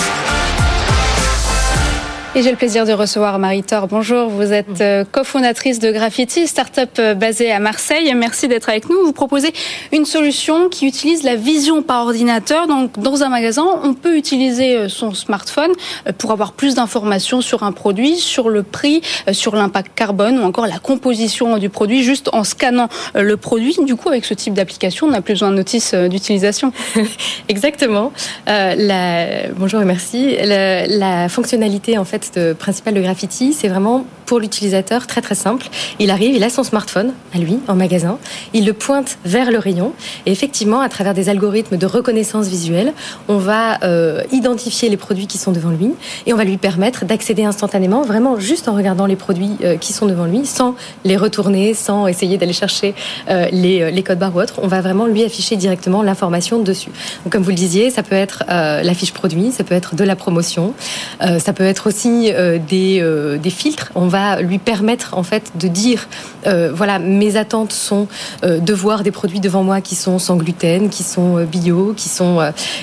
Et 2.36 2.42
j'ai 2.42 2.50
le 2.50 2.58
plaisir 2.58 2.84
de 2.84 2.92
recevoir 2.92 3.38
Marie 3.38 3.62
Thor. 3.62 3.88
Bonjour, 3.88 4.28
vous 4.28 4.52
êtes 4.52 4.82
euh, 4.82 5.06
cofondatrice 5.10 5.78
de 5.78 5.90
Graffiti, 5.90 6.46
start-up 6.46 6.90
euh, 6.98 7.14
basée 7.14 7.50
à 7.50 7.60
Marseille. 7.60 8.12
Merci 8.14 8.46
d'être 8.46 8.68
avec 8.68 8.90
nous. 8.90 9.06
Vous 9.06 9.14
proposez 9.14 9.54
une 9.90 10.04
solution 10.04 10.68
qui 10.68 10.86
utilise 10.86 11.22
la 11.22 11.34
vision 11.34 11.80
par 11.80 12.04
ordinateur. 12.04 12.66
Donc, 12.66 12.98
dans 12.98 13.22
un 13.22 13.30
magasin, 13.30 13.64
on 13.82 13.94
peut 13.94 14.18
utiliser 14.18 14.76
euh, 14.76 14.88
son 14.90 15.14
smartphone 15.14 15.70
pour 16.18 16.30
avoir 16.30 16.52
plus 16.52 16.74
d'informations 16.74 17.40
sur 17.40 17.62
un 17.62 17.72
produit, 17.72 18.16
sur 18.16 18.50
le 18.50 18.62
prix, 18.62 19.00
sur 19.32 19.56
l'impact 19.56 19.92
carbone 19.94 20.38
ou 20.38 20.42
encore 20.42 20.66
la 20.66 20.78
composition 20.78 21.56
du 21.56 21.70
produit, 21.70 22.02
juste 22.02 22.28
en 22.34 22.44
scannant 22.44 22.90
le 23.14 23.38
produit. 23.38 23.78
Du 23.82 23.96
coup, 23.96 24.10
avec 24.10 24.26
ce 24.26 24.34
type 24.34 24.52
d'application, 24.52 25.06
on 25.06 25.10
n'a 25.10 25.22
plus 25.22 25.32
besoin 25.32 25.52
de 25.52 25.56
notice 25.56 25.94
d'utilisation. 25.94 26.70
Exactement. 27.48 28.12
Euh, 28.46 28.74
la... 28.76 29.48
Bonjour 29.56 29.80
et 29.80 29.86
merci. 29.86 30.36
La, 30.44 30.86
la 30.86 31.30
fonctionnalité 31.30 31.96
en 31.96 32.04
fait 32.04 32.25
principal 32.58 32.94
de 32.94 33.00
Graffiti, 33.00 33.52
c'est 33.52 33.68
vraiment 33.68 34.04
pour 34.26 34.40
l'utilisateur 34.40 35.06
très 35.06 35.22
très 35.22 35.34
simple. 35.34 35.66
Il 35.98 36.10
arrive, 36.10 36.34
il 36.34 36.42
a 36.42 36.50
son 36.50 36.64
smartphone 36.64 37.12
à 37.34 37.38
lui 37.38 37.58
en 37.68 37.74
magasin, 37.74 38.18
il 38.52 38.66
le 38.66 38.72
pointe 38.72 39.18
vers 39.24 39.50
le 39.50 39.58
rayon 39.58 39.92
et 40.26 40.32
effectivement, 40.32 40.80
à 40.80 40.88
travers 40.88 41.14
des 41.14 41.28
algorithmes 41.28 41.76
de 41.76 41.86
reconnaissance 41.86 42.48
visuelle, 42.48 42.92
on 43.28 43.38
va 43.38 43.82
euh, 43.84 44.22
identifier 44.32 44.88
les 44.88 44.96
produits 44.96 45.26
qui 45.26 45.38
sont 45.38 45.52
devant 45.52 45.70
lui 45.70 45.92
et 46.26 46.34
on 46.34 46.36
va 46.36 46.44
lui 46.44 46.56
permettre 46.56 47.04
d'accéder 47.04 47.44
instantanément, 47.44 48.02
vraiment 48.02 48.38
juste 48.38 48.68
en 48.68 48.74
regardant 48.74 49.06
les 49.06 49.16
produits 49.16 49.56
euh, 49.62 49.76
qui 49.76 49.92
sont 49.92 50.06
devant 50.06 50.26
lui, 50.26 50.44
sans 50.44 50.74
les 51.04 51.16
retourner, 51.16 51.74
sans 51.74 52.06
essayer 52.08 52.36
d'aller 52.36 52.52
chercher 52.52 52.94
euh, 53.30 53.46
les, 53.52 54.02
codes 54.02 54.18
barres 54.18 54.34
ou 54.34 54.40
autres. 54.40 54.60
On 54.62 54.68
va 54.68 54.80
vraiment 54.80 55.06
lui 55.06 55.24
afficher 55.24 55.56
directement 55.56 56.02
l'information 56.02 56.58
dessus. 56.58 56.90
Comme 57.30 57.42
vous 57.42 57.50
le 57.50 57.56
disiez, 57.56 57.90
ça 57.90 58.02
peut 58.02 58.14
être 58.14 58.44
la 58.48 58.94
fiche 58.94 59.12
produit, 59.12 59.52
ça 59.52 59.64
peut 59.64 59.74
être 59.74 59.94
de 59.94 60.04
la 60.04 60.16
promotion, 60.16 60.74
ça 61.20 61.52
peut 61.52 61.64
être 61.64 61.88
aussi 61.88 62.15
euh, 62.24 62.58
des, 62.58 63.00
euh, 63.00 63.38
des, 63.38 63.50
filtres. 63.50 63.92
On 63.94 64.06
va 64.06 64.40
lui 64.40 64.58
permettre 64.58 65.16
en 65.16 65.22
fait 65.22 65.52
de 65.54 65.68
dire 65.68 66.08
euh, 66.46 66.70
voilà 66.74 66.98
mes 66.98 67.36
attentes 67.36 67.72
sont 67.72 68.08
de 68.42 68.74
voir 68.74 69.02
des 69.02 69.10
produits 69.10 69.40
devant 69.40 69.62
moi 69.62 69.80
qui 69.80 69.94
sont 69.94 70.18
sans 70.18 70.36
gluten, 70.36 70.88
qui 70.88 71.02
sont 71.02 71.44
bio, 71.44 71.94
qui 71.96 72.08
sont 72.08 72.38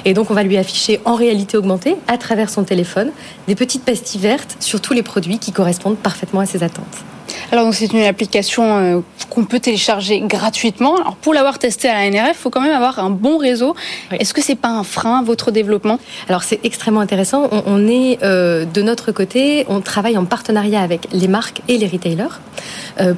et 0.05 0.13
donc 0.13 0.31
on 0.31 0.33
va 0.33 0.43
lui 0.43 0.57
afficher 0.57 0.99
en 1.05 1.15
réalité 1.15 1.57
augmentée 1.57 1.95
à 2.07 2.17
travers 2.17 2.49
son 2.49 2.63
téléphone 2.63 3.11
des 3.47 3.55
petites 3.55 3.83
pastilles 3.83 4.21
vertes 4.21 4.57
sur 4.59 4.81
tous 4.81 4.93
les 4.93 5.03
produits 5.03 5.39
qui 5.39 5.51
correspondent 5.51 5.97
parfaitement 5.97 6.41
à 6.41 6.45
ses 6.45 6.63
attentes. 6.63 7.12
Alors 7.51 7.73
c'est 7.73 7.91
une 7.93 8.03
application 8.03 8.63
euh, 8.63 8.99
qu'on 9.29 9.45
peut 9.45 9.59
télécharger 9.59 10.19
gratuitement. 10.21 10.95
Alors 10.95 11.15
pour 11.15 11.33
l'avoir 11.33 11.59
testé 11.59 11.89
à 11.89 11.93
la 11.93 12.09
NRF, 12.09 12.31
il 12.31 12.35
faut 12.35 12.49
quand 12.49 12.61
même 12.61 12.75
avoir 12.75 12.99
un 12.99 13.09
bon 13.09 13.37
réseau. 13.37 13.75
Est-ce 14.11 14.33
que 14.33 14.41
c'est 14.41 14.55
pas 14.55 14.69
un 14.69 14.83
frein 14.83 15.19
à 15.19 15.23
votre 15.23 15.51
développement? 15.51 15.99
Alors 16.29 16.43
c'est 16.43 16.59
extrêmement 16.63 17.01
intéressant. 17.01 17.49
On, 17.65 17.87
est 17.87 18.19
euh, 18.23 18.65
de 18.65 18.81
notre 18.81 19.11
côté, 19.11 19.65
on 19.69 19.81
travaille 19.81 20.17
en 20.17 20.25
partenariat 20.25 20.81
avec 20.81 21.07
les 21.11 21.27
marques 21.27 21.61
et 21.67 21.77
les 21.77 21.87
retailers 21.87 22.39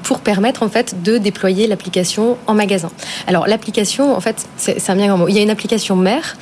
pour 0.03 0.19
permettre 0.19 0.63
en 0.63 0.69
fait 0.69 1.03
de 1.03 1.17
déployer 1.17 1.67
l'application 1.67 2.37
en 2.47 2.53
magasin. 2.53 2.89
Alors 3.27 3.47
l'application, 3.47 4.15
en 4.15 4.21
fait, 4.21 4.45
c'est 4.57 4.89
un 4.89 4.95
bien 4.95 5.07
grand 5.07 5.17
mot. 5.17 5.27
Il 5.27 5.35
y 5.35 5.39
a 5.39 5.41
une 5.41 5.49
application 5.49 5.95
mère 5.95 6.37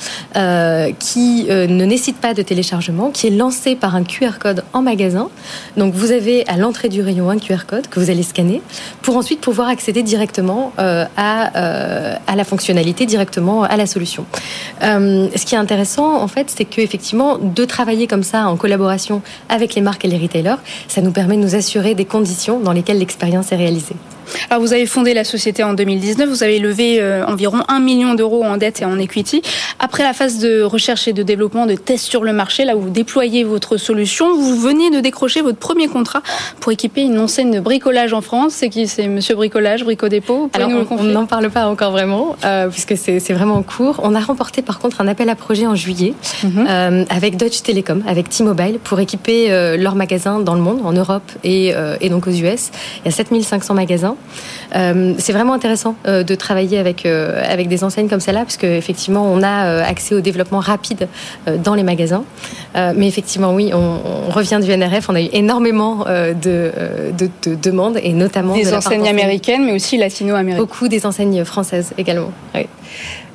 qui 0.99 1.45
ne 1.49 1.85
nécessite 1.85 2.17
pas 2.17 2.33
de 2.33 2.41
téléchargement, 2.41 3.11
qui 3.11 3.27
est 3.27 3.31
lancée 3.31 3.75
par 3.75 3.95
un 3.95 4.03
QR 4.03 4.39
code 4.39 4.63
en 4.73 4.81
magasin. 4.81 5.29
Donc 5.77 5.93
vous 5.93 6.11
avez 6.11 6.47
à 6.47 6.57
l'entrée 6.57 6.89
du 6.89 7.01
rayon 7.01 7.29
un 7.29 7.37
QR 7.37 7.65
code 7.67 7.87
que 7.87 7.99
vous 7.99 8.09
allez 8.09 8.23
scanner 8.23 8.61
pour 9.01 9.17
ensuite 9.17 9.41
pouvoir 9.41 9.69
accéder 9.69 10.03
directement 10.03 10.71
euh, 10.79 11.05
à, 11.17 11.57
euh, 11.57 12.15
à 12.27 12.35
la 12.35 12.43
fonctionnalité, 12.43 13.05
directement 13.05 13.63
à 13.63 13.75
la 13.77 13.85
solution. 13.85 14.25
Euh, 14.83 15.27
ce 15.35 15.45
qui 15.45 15.55
est 15.55 15.57
intéressant, 15.57 16.21
en 16.21 16.27
fait, 16.27 16.51
c'est 16.55 16.65
qu'effectivement, 16.65 17.37
de 17.37 17.65
travailler 17.65 18.07
comme 18.07 18.23
ça 18.23 18.47
en 18.47 18.57
collaboration 18.57 19.21
avec 19.49 19.75
les 19.75 19.81
marques 19.81 20.05
et 20.05 20.07
les 20.07 20.17
retailers, 20.17 20.57
ça 20.87 21.01
nous 21.01 21.11
permet 21.11 21.37
de 21.37 21.41
nous 21.41 21.55
assurer 21.55 21.95
des 21.95 22.05
conditions 22.05 22.59
dans 22.59 22.73
lesquelles 22.73 22.99
l'expérience 22.99 23.22
est 23.51 23.55
réalisée. 23.55 23.95
Alors 24.49 24.61
vous 24.61 24.73
avez 24.73 24.85
fondé 24.85 25.13
la 25.13 25.23
société 25.23 25.63
en 25.63 25.73
2019, 25.73 26.29
vous 26.29 26.43
avez 26.43 26.59
levé 26.59 26.97
euh, 26.99 27.25
environ 27.25 27.63
1 27.67 27.79
million 27.79 28.13
d'euros 28.13 28.43
en 28.43 28.57
dette 28.57 28.81
et 28.81 28.85
en 28.85 28.99
equity. 28.99 29.41
Après 29.79 30.03
la 30.03 30.13
phase 30.13 30.39
de 30.39 30.61
recherche 30.61 31.07
et 31.07 31.13
de 31.13 31.23
développement, 31.23 31.65
de 31.65 31.75
tests 31.75 32.05
sur 32.05 32.23
le 32.23 32.33
marché, 32.33 32.65
là 32.65 32.75
où 32.75 32.81
vous 32.81 32.89
déployez 32.89 33.43
votre 33.43 33.77
solution, 33.77 34.35
vous 34.35 34.55
venez 34.59 34.89
de 34.89 34.99
décrocher 34.99 35.41
votre 35.41 35.57
premier 35.57 35.87
contrat 35.87 36.21
pour 36.59 36.71
équiper 36.71 37.01
une 37.01 37.19
enseigne 37.19 37.51
de 37.51 37.59
bricolage 37.59 38.13
en 38.13 38.21
France. 38.21 38.53
C'est 38.53 38.69
qui? 38.69 38.87
C'est 38.87 39.07
Monsieur 39.07 39.35
Bricolage, 39.35 39.83
Brico 39.83 40.07
Dépôt? 40.07 40.49
Alors 40.53 40.69
on 40.89 41.03
n'en 41.03 41.25
parle 41.25 41.49
pas 41.49 41.67
encore 41.67 41.91
vraiment, 41.91 42.35
euh, 42.45 42.69
puisque 42.69 42.97
c'est 42.97 43.33
vraiment 43.33 43.55
en 43.55 43.63
cours. 43.63 43.99
On 44.03 44.15
a 44.15 44.19
remporté 44.19 44.61
par 44.61 44.79
contre 44.79 45.01
un 45.01 45.07
appel 45.07 45.29
à 45.29 45.35
projet 45.35 45.67
en 45.67 45.75
juillet 45.75 46.13
mhm. 46.43 46.65
euh, 46.69 47.05
avec 47.09 47.37
Deutsche 47.37 47.63
Telekom, 47.63 48.03
avec 48.07 48.29
T-Mobile, 48.29 48.79
pour 48.83 48.99
équiper 48.99 49.49
leurs 49.77 49.95
magasins 49.95 50.39
dans 50.39 50.55
le 50.55 50.61
monde, 50.61 50.79
en 50.83 50.93
Europe 50.93 51.31
et, 51.43 51.73
et 52.01 52.09
donc 52.09 52.27
aux 52.27 52.31
US. 52.31 52.71
Il 53.03 53.05
y 53.05 53.07
a 53.07 53.11
7500 53.11 53.73
magasins. 53.73 54.12
Euh, 54.75 55.13
c'est 55.17 55.33
vraiment 55.33 55.53
intéressant 55.53 55.95
euh, 56.07 56.23
de 56.23 56.35
travailler 56.35 56.77
avec, 56.79 57.05
euh, 57.05 57.41
avec 57.47 57.67
des 57.67 57.83
enseignes 57.83 58.09
comme 58.09 58.19
celle-là, 58.19 58.41
parce 58.41 58.57
qu'effectivement, 58.57 59.25
on 59.25 59.43
a 59.43 59.83
accès 59.83 60.15
au 60.15 60.21
développement 60.21 60.59
rapide 60.59 61.07
dans 61.63 61.75
les 61.75 61.83
magasins. 61.83 62.23
mais 62.75 63.07
effectivement, 63.07 63.53
oui, 63.53 63.71
on, 63.73 64.31
revient 64.31 64.59
du 64.63 64.71
NRF, 64.71 65.09
on 65.09 65.15
a 65.15 65.21
eu 65.21 65.29
énormément 65.31 66.05
de, 66.05 66.71
de, 67.17 67.55
demandes, 67.55 67.99
et 68.01 68.13
notamment 68.13 68.55
des 68.55 68.73
enseignes 68.73 69.07
américaines, 69.07 69.65
mais 69.65 69.73
aussi 69.73 69.97
latino-américaines. 69.97 70.65
Beaucoup 70.65 70.87
des 70.87 71.05
enseignes 71.05 71.43
françaises 71.45 71.93
également. 71.97 72.31
Oui. 72.55 72.67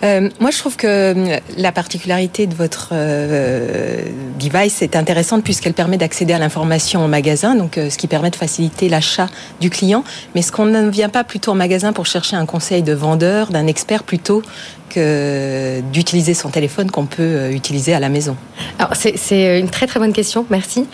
Euh, 0.04 0.28
moi, 0.40 0.50
je 0.50 0.58
trouve 0.58 0.76
que 0.76 0.86
euh, 0.86 1.38
la 1.56 1.72
particularité 1.72 2.46
de 2.46 2.54
votre 2.54 2.90
euh, 2.92 4.04
device 4.38 4.82
est 4.82 4.94
intéressante 4.94 5.42
puisqu'elle 5.42 5.74
permet 5.74 5.96
d'accéder 5.96 6.32
à 6.32 6.38
l'information 6.38 7.00
en 7.00 7.08
magasin, 7.08 7.54
donc 7.54 7.74
ce 7.74 7.96
qui 7.96 8.06
permet 8.06 8.30
de 8.30 8.36
faciliter 8.36 8.88
l'achat 8.88 9.28
du 9.60 9.70
client. 9.70 10.04
Mais 10.34 10.40
est-ce 10.40 10.52
qu'on 10.52 10.66
ne 10.66 10.88
vient 10.88 11.08
pas 11.08 11.24
plutôt 11.24 11.52
en 11.52 11.56
magasin 11.56 11.92
pour 11.92 12.06
chercher 12.06 12.36
un 12.36 12.46
conseil 12.46 12.82
de 12.82 12.92
vendeur, 12.92 13.48
d'un 13.48 13.66
expert, 13.66 14.04
plutôt 14.04 14.42
que 14.88 15.80
d'utiliser 15.92 16.34
son 16.34 16.48
téléphone 16.48 16.90
qu'on 16.90 17.06
peut 17.06 17.50
utiliser 17.52 17.92
à 17.92 18.00
la 18.00 18.08
maison 18.08 18.36
Alors 18.78 18.92
c'est 18.94 19.58
une 19.58 19.68
très 19.68 19.86
très 19.86 20.00
bonne 20.00 20.12
question, 20.12 20.46
merci. 20.50 20.86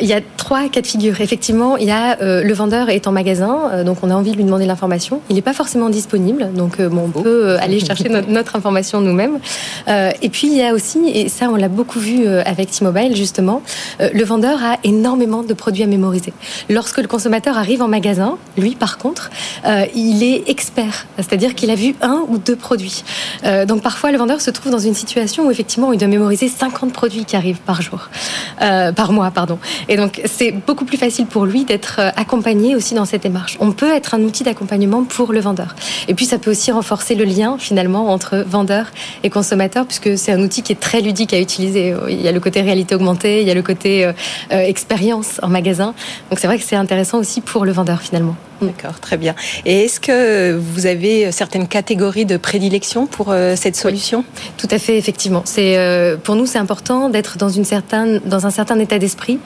il 0.00 0.06
y 0.06 0.12
a 0.12 0.20
trois 0.36 0.68
cas 0.68 0.80
de 0.80 0.86
figure. 0.86 1.20
Effectivement, 1.20 1.76
il 1.76 1.86
y 1.86 1.90
a 1.90 2.16
le 2.20 2.52
vendeur 2.52 2.88
est 2.90 3.06
en 3.06 3.12
magasin, 3.12 3.82
donc 3.84 3.98
on 4.02 4.10
a 4.10 4.14
envie 4.14 4.32
de 4.32 4.36
lui 4.36 4.44
demander 4.44 4.66
l'information. 4.66 5.20
Il 5.30 5.36
n'est 5.36 5.42
pas 5.42 5.52
forcément 5.52 5.88
disponible, 5.88 6.52
donc 6.54 6.80
bon, 6.80 7.10
on 7.14 7.22
peut 7.22 7.56
aller 7.58 7.80
chercher 7.80 8.08
notre 8.08 8.56
information 8.56 9.00
nous-mêmes. 9.00 9.38
Euh, 9.88 10.10
et 10.22 10.28
puis 10.28 10.48
il 10.48 10.56
y 10.56 10.62
a 10.62 10.72
aussi, 10.72 10.98
et 11.12 11.28
ça 11.28 11.48
on 11.50 11.56
l'a 11.56 11.68
beaucoup 11.68 11.98
vu 11.98 12.26
euh, 12.26 12.42
avec 12.44 12.70
T-Mobile 12.70 13.16
justement, 13.16 13.62
euh, 14.00 14.08
le 14.12 14.24
vendeur 14.24 14.62
a 14.62 14.78
énormément 14.84 15.42
de 15.42 15.54
produits 15.54 15.82
à 15.82 15.86
mémoriser. 15.86 16.32
Lorsque 16.68 16.98
le 16.98 17.08
consommateur 17.08 17.58
arrive 17.58 17.82
en 17.82 17.88
magasin, 17.88 18.36
lui 18.56 18.74
par 18.74 18.98
contre, 18.98 19.30
il 19.94 20.22
est 20.22 20.48
expert, 20.48 21.06
c'est-à-dire 21.16 21.54
qu'il 21.54 21.70
a 21.70 21.74
vu 21.74 21.94
un 22.02 22.24
ou 22.28 22.38
deux 22.38 22.56
produits. 22.56 23.04
donc 23.66 23.82
parfois 23.82 24.10
le 24.10 24.18
vendeur 24.18 24.40
se 24.40 24.50
trouve 24.50 24.72
dans 24.72 24.78
une 24.78 24.94
situation 24.94 25.46
où 25.46 25.50
effectivement 25.50 25.92
il 25.92 25.98
doit 25.98 26.08
mémoriser 26.08 26.48
50 26.48 26.92
produits 26.92 27.24
qui 27.30 27.36
arrivent 27.36 27.60
par 27.60 27.80
jour, 27.80 28.08
par 28.58 29.12
mois, 29.12 29.30
pardon. 29.30 29.58
Et 29.88 29.96
donc 29.96 30.20
c'est 30.24 30.50
beaucoup 30.50 30.84
plus 30.84 30.96
facile 30.96 31.26
pour 31.26 31.46
lui 31.46 31.64
d'être 31.64 32.00
accompagné 32.16 32.74
aussi 32.74 32.94
dans 32.94 33.04
cette 33.04 33.22
démarche. 33.22 33.56
On 33.60 33.70
peut 33.72 33.92
être 33.94 34.14
un 34.14 34.22
outil 34.22 34.42
d'accompagnement 34.42 35.04
pour 35.04 35.32
le 35.32 35.40
vendeur. 35.40 35.76
Et 36.08 36.14
puis 36.14 36.26
ça 36.26 36.38
peut 36.38 36.50
aussi 36.50 36.72
renforcer 36.72 37.14
le 37.14 37.24
lien 37.24 37.56
finalement 37.58 38.12
entre 38.12 38.44
vendeurs 38.46 38.90
et 39.22 39.30
consommateurs, 39.30 39.86
puisque 39.86 40.18
c'est 40.18 40.32
un 40.32 40.40
outil 40.40 40.62
qui 40.62 40.72
est 40.72 40.80
très 40.80 41.00
ludique 41.00 41.32
à 41.32 41.40
utiliser. 41.40 41.94
Il 42.08 42.20
y 42.20 42.28
a 42.28 42.32
le 42.32 42.40
côté 42.40 42.60
réalité 42.60 42.94
augmentée, 42.94 43.42
il 43.42 43.46
y 43.46 43.50
a 43.50 43.54
le 43.54 43.62
côté 43.62 44.04
euh, 44.04 44.12
euh, 44.52 44.58
expérience 44.58 45.40
en 45.42 45.48
magasin. 45.48 45.94
Donc 46.30 46.38
c'est 46.38 46.46
vrai 46.46 46.58
que 46.58 46.64
c'est 46.64 46.76
intéressant 46.76 47.18
aussi 47.18 47.40
pour 47.40 47.64
le 47.64 47.72
vendeur 47.72 48.00
finalement. 48.00 48.36
D'accord, 48.60 49.00
très 49.00 49.16
bien. 49.16 49.34
Et 49.64 49.84
est-ce 49.84 50.00
que 50.00 50.52
vous 50.56 50.86
avez 50.86 51.32
certaines 51.32 51.68
catégories 51.68 52.26
de 52.26 52.36
prédilection 52.36 53.06
pour 53.06 53.30
euh, 53.30 53.56
cette 53.56 53.76
solution? 53.76 54.24
Tout 54.58 54.68
à 54.70 54.78
fait, 54.78 54.98
effectivement. 54.98 55.42
C'est 55.44 55.78
pour 56.24 56.36
nous 56.36 56.46
c'est 56.46 56.58
important 56.58 57.08
d'être 57.08 57.38
dans 57.38 57.48
une 57.48 57.64
certaine 57.64 58.20
dans 58.24 58.46
un 58.46 58.50
certain 58.50 58.78
état 58.78 58.98
d'esprit. 58.98 59.38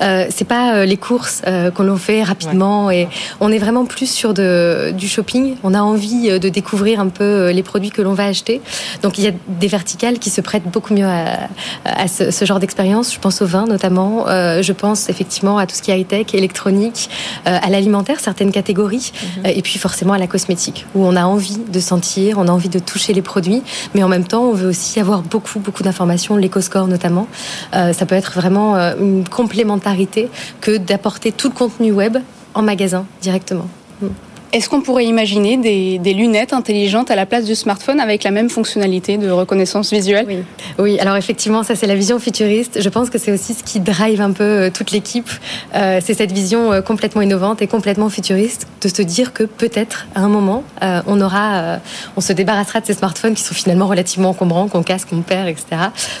Euh, 0.00 0.26
c'est 0.30 0.46
pas 0.46 0.84
les 0.84 0.96
courses 0.96 1.42
qu'on 1.74 1.82
l'on 1.82 1.96
fait 1.96 2.22
rapidement 2.22 2.90
et 2.90 3.08
on 3.40 3.50
est 3.50 3.58
vraiment 3.58 3.84
plus 3.84 4.10
sur 4.10 4.34
de, 4.34 4.92
du 4.96 5.08
shopping. 5.08 5.56
On 5.62 5.74
a 5.74 5.82
envie 5.82 6.38
de 6.38 6.48
découvrir 6.48 7.00
un 7.00 7.08
peu 7.08 7.50
les 7.50 7.62
produits 7.62 7.90
que 7.90 8.02
l'on 8.02 8.14
va 8.14 8.26
acheter. 8.26 8.60
Donc 9.02 9.18
il 9.18 9.24
y 9.24 9.28
a 9.28 9.32
des 9.48 9.68
verticales 9.68 10.18
qui 10.18 10.30
se 10.30 10.40
prêtent 10.40 10.70
beaucoup 10.70 10.94
mieux 10.94 11.06
à, 11.06 12.08
ce, 12.08 12.44
genre 12.44 12.60
d'expérience. 12.60 13.12
Je 13.12 13.18
pense 13.18 13.42
au 13.42 13.46
vin 13.46 13.66
notamment. 13.66 14.26
Euh, 14.28 14.62
je 14.62 14.72
pense 14.72 15.08
effectivement 15.08 15.58
à 15.58 15.66
tout 15.66 15.74
ce 15.74 15.82
qui 15.82 15.90
est 15.90 16.00
high-tech, 16.00 16.34
électronique, 16.34 17.08
euh, 17.46 17.58
à 17.60 17.70
l'alimentaire, 17.70 18.20
certaines 18.20 18.52
catégories, 18.52 18.61
mhm. 18.68 19.46
euh, 19.46 19.50
et 19.54 19.62
puis 19.62 19.78
forcément 19.78 20.12
à 20.12 20.18
la 20.18 20.26
cosmétique, 20.26 20.86
où 20.94 21.04
on 21.04 21.16
a 21.16 21.24
envie 21.24 21.58
de 21.58 21.80
sentir, 21.80 22.38
on 22.38 22.48
a 22.48 22.52
envie 22.52 22.68
de 22.68 22.78
toucher 22.78 23.12
les 23.12 23.22
produits, 23.22 23.62
mais 23.94 24.02
en 24.02 24.08
même 24.08 24.24
temps 24.24 24.44
on 24.44 24.52
veut 24.52 24.68
aussi 24.68 25.00
avoir 25.00 25.22
beaucoup 25.22 25.58
beaucoup 25.58 25.82
d'informations, 25.82 26.36
l'éco-score 26.36 26.86
notamment. 26.86 27.26
ça 27.72 28.06
peut 28.06 28.14
être 28.14 28.32
vraiment 28.34 28.76
une 28.76 29.28
complémentarité 29.28 30.28
que 30.60 30.76
d'apporter 30.76 31.32
tout 31.32 31.48
le 31.48 31.54
contenu 31.54 31.92
web 31.92 32.18
en 32.54 32.62
magasin 32.62 33.04
directement. 33.20 33.68
Mm. 34.00 34.06
Est-ce 34.52 34.68
qu'on 34.68 34.82
pourrait 34.82 35.06
imaginer 35.06 35.56
des, 35.56 36.12
lunettes 36.12 36.52
intelligentes 36.52 37.10
à 37.10 37.16
la 37.16 37.24
place 37.24 37.46
du 37.46 37.54
smartphone 37.54 37.98
avec 38.00 38.22
la 38.22 38.30
même 38.30 38.50
fonctionnalité 38.50 39.16
de 39.16 39.30
reconnaissance 39.30 39.90
visuelle 39.90 40.26
oui. 40.28 40.44
oui, 40.78 41.00
alors 41.00 41.16
effectivement, 41.16 41.62
ça 41.62 41.74
c'est 41.74 41.86
la 41.86 41.94
vision 41.94 42.18
futuriste. 42.18 42.82
Je 42.82 42.88
pense 42.90 43.08
que 43.08 43.16
c'est 43.16 43.32
aussi 43.32 43.54
ce 43.54 43.62
qui 43.62 43.80
drive 43.80 44.20
un 44.20 44.32
peu 44.32 44.44
euh, 44.44 44.70
toute 44.70 44.90
l'équipe. 44.90 45.30
Euh, 45.74 46.00
c'est 46.04 46.12
cette 46.12 46.32
vision 46.32 46.70
euh, 46.70 46.82
complètement 46.82 47.22
innovante 47.22 47.62
et 47.62 47.66
complètement 47.66 48.10
futuriste 48.10 48.66
de 48.82 48.88
se 48.88 49.00
dire 49.00 49.32
que 49.32 49.44
peut-être 49.44 50.06
à 50.14 50.20
un 50.20 50.28
moment, 50.28 50.64
on 51.06 51.20
aura, 51.20 51.78
on 52.16 52.20
se 52.20 52.32
débarrassera 52.32 52.80
de 52.80 52.86
ces 52.86 52.94
smartphones 52.94 53.34
qui 53.34 53.42
sont 53.42 53.54
finalement 53.54 53.86
relativement 53.86 54.30
encombrants, 54.30 54.68
qu'on 54.68 54.82
casse, 54.82 55.04
qu'on 55.04 55.22
perd, 55.22 55.48
etc., 55.48 55.64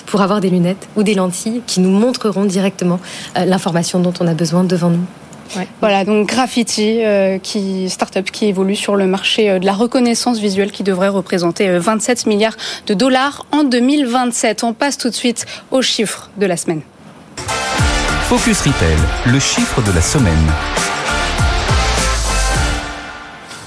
pour 0.06 0.22
avoir 0.22 0.40
des 0.40 0.48
lunettes 0.48 0.88
ou 0.96 1.02
des 1.02 1.14
lentilles 1.14 1.62
qui 1.66 1.80
nous 1.80 1.90
montreront 1.90 2.44
directement 2.44 3.00
l'information 3.34 3.98
dont 3.98 4.14
on 4.20 4.26
a 4.28 4.34
besoin 4.34 4.62
devant 4.62 4.90
nous. 4.90 5.04
Voilà, 5.80 6.04
donc 6.04 6.28
Graffiti, 6.28 7.04
euh, 7.04 7.38
qui 7.38 7.88
startup 7.90 8.30
qui 8.30 8.46
évolue 8.46 8.76
sur 8.76 8.96
le 8.96 9.06
marché 9.06 9.50
euh, 9.50 9.58
de 9.58 9.66
la 9.66 9.72
reconnaissance 9.72 10.38
visuelle, 10.38 10.72
qui 10.72 10.82
devrait 10.82 11.08
représenter 11.08 11.78
27 11.78 12.24
euh, 12.26 12.30
milliards 12.30 12.56
de 12.86 12.94
dollars 12.94 13.46
en 13.52 13.64
2027. 13.64 14.64
On 14.64 14.72
passe 14.72 14.98
tout 14.98 15.08
de 15.08 15.14
suite 15.14 15.46
aux 15.70 15.82
chiffres 15.82 16.30
de 16.36 16.46
la 16.46 16.56
semaine. 16.56 16.82
Focus 18.28 18.60
Retail, 18.60 18.96
le 19.26 19.38
chiffre 19.38 19.82
de 19.82 19.92
la 19.92 20.00
semaine. 20.00 20.91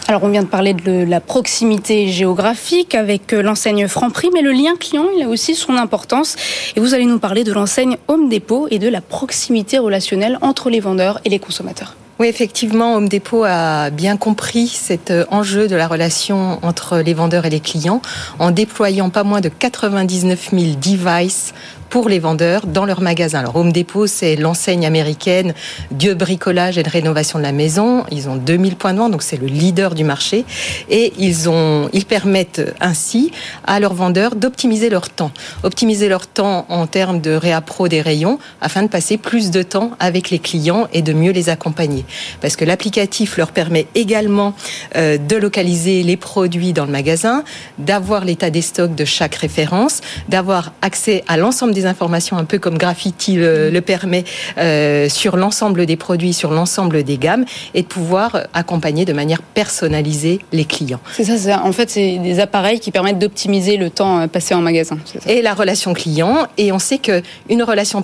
Alors 0.08 0.24
on 0.24 0.30
vient 0.30 0.44
de 0.44 0.48
parler 0.48 0.76
de 0.76 1.04
la 1.04 1.20
proximité 1.20 2.10
géographique 2.10 2.94
avec 2.94 3.34
euh, 3.34 3.42
l'enseigne 3.42 3.88
Franprix, 3.88 4.30
mais 4.32 4.44
le 4.44 4.52
lien 4.52 4.76
client, 4.80 5.06
il 5.18 5.24
a 5.24 5.28
aussi 5.28 5.56
son 5.56 5.78
importance. 5.78 6.36
Et 6.76 6.80
vous 6.80 6.94
allez 6.94 7.06
nous 7.06 7.18
parler 7.18 7.44
de 7.44 7.52
l'enseigne 7.52 7.98
Home 8.08 8.30
Depot 8.30 8.68
et 8.70 8.78
de 8.78 8.88
la 8.88 9.02
proximité 9.02 9.80
relationnelle 9.80 10.38
entre 10.42 10.70
les 10.70 10.80
vendeurs 10.80 11.20
et 11.26 11.30
les 11.30 11.40
consommateurs. 11.40 11.96
Oui, 12.18 12.28
effectivement, 12.28 12.96
Home 12.96 13.10
Depot 13.10 13.44
a 13.44 13.90
bien 13.90 14.16
compris 14.16 14.68
cet 14.68 15.12
euh, 15.12 15.26
enjeu 15.32 15.68
de 15.68 15.76
la 15.76 15.88
relation 15.88 16.60
entre 16.62 17.00
les 17.00 17.14
vendeurs 17.14 17.46
et 17.46 17.50
les 17.50 17.60
clients 17.60 18.02
en 18.38 18.52
déployant 18.52 19.10
pas 19.10 19.24
moins 19.24 19.42
de 19.42 19.50
99 19.50 20.52
000 20.52 20.64
devices 20.76 21.54
pour 21.90 22.10
les 22.10 22.20
vendeurs 22.20 22.66
dans 22.68 22.86
leur 22.86 23.02
magasin. 23.02 23.40
Alors 23.40 23.56
Home 23.56 23.72
Depot, 23.72 24.08
c'est 24.08 24.36
l'enseigne 24.36 24.86
américaine 24.86 25.54
Dieu 25.92 26.14
bricolage 26.14 26.78
et 26.78 26.84
de 26.84 26.90
rénovation 26.90 27.40
de 27.40 27.44
la 27.44 27.52
maison. 27.52 28.06
Ils 28.12 28.30
ont 28.30 28.36
2000 28.36 28.76
points 28.76 28.94
de 28.94 29.00
vente, 29.00 29.12
donc 29.12 29.24
c'est 29.24 29.38
le 29.38 29.48
leader 29.48 29.96
du 29.96 30.04
marché. 30.04 30.46
Et 30.90 31.14
ils, 31.18 31.50
ont, 31.50 31.90
ils 31.94 32.06
permettent 32.06 32.74
ainsi 32.82 33.32
à 33.66 33.80
leurs 33.80 33.94
vendeurs 33.94 34.36
d'optimiser 34.36 34.90
leur 34.90 35.10
temps. 35.10 35.32
Optimiser 35.64 36.10
leur 36.10 36.28
temps 36.28 36.66
en 36.70 36.88
termes 36.88 37.22
de 37.22 37.32
réappro 37.32 37.88
des 37.88 38.02
rayons 38.02 38.40
afin 38.62 38.84
de 38.84 38.88
passer 38.88 39.18
plus 39.18 39.52
de 39.52 39.64
temps 39.64 39.92
avec 40.00 40.30
les 40.30 40.40
clients 40.40 40.88
et 40.94 41.02
de 41.02 41.14
mieux 41.14 41.32
les 41.32 41.50
accompagner. 41.50 42.06
Parce 42.42 42.56
que 42.56 42.66
l'applicatif 42.66 43.38
leur 43.38 43.52
permet 43.52 43.88
également 43.96 44.54
euh, 44.96 45.18
de 45.18 45.36
localiser 45.36 46.04
les 46.04 46.18
produits 46.18 46.74
dans 46.74 46.86
le 46.86 46.92
magasin, 46.92 47.44
d'avoir 47.78 48.26
l'état 48.26 48.50
des 48.50 48.62
stocks 48.62 48.96
de 48.96 49.06
chaque 49.06 49.36
référence, 49.36 50.02
d'avoir 50.30 50.74
accès 50.82 51.24
à 51.28 51.38
l'ensemble 51.38 51.74
des 51.76 51.86
informations, 51.86 52.38
un 52.38 52.46
peu 52.46 52.58
comme 52.58 52.78
Graffiti 52.78 53.36
le, 53.36 53.80
permet, 53.82 54.24
euh, 54.58 55.08
sur 55.10 55.38
l'ensemble 55.38 55.86
des 55.86 55.96
produits, 55.96 56.34
sur 56.34 56.52
l'ensemble 56.52 57.04
des 57.04 57.18
gammes, 57.18 57.46
et 57.76 57.84
de 57.84 57.88
pouvoir 57.88 58.48
accompagner 58.54 59.06
de 59.06 59.14
manière 59.14 59.44
personnalisée 59.44 60.40
les 60.52 60.66
clients. 60.66 61.00
C'est 61.14 61.26
ça, 61.26 61.62
en 61.64 61.72
fait, 61.72 61.90
c'est 61.90 62.18
des 62.18 62.40
appareils 62.40 62.80
qui 62.80 62.92
permettent 62.92 63.20
d'optimiser 63.20 63.78
le 63.78 63.92
temps 63.92 64.22
euh, 64.22 64.28
passé 64.28 64.56
en 64.56 64.62
magasin. 64.62 64.98
Et 65.28 65.42
la 65.42 65.54
relation 65.54 65.94
client, 65.94 66.48
et 66.58 66.72
on 66.72 66.80
sait 66.80 66.98
qu'une 66.98 67.64
relation 67.64 68.04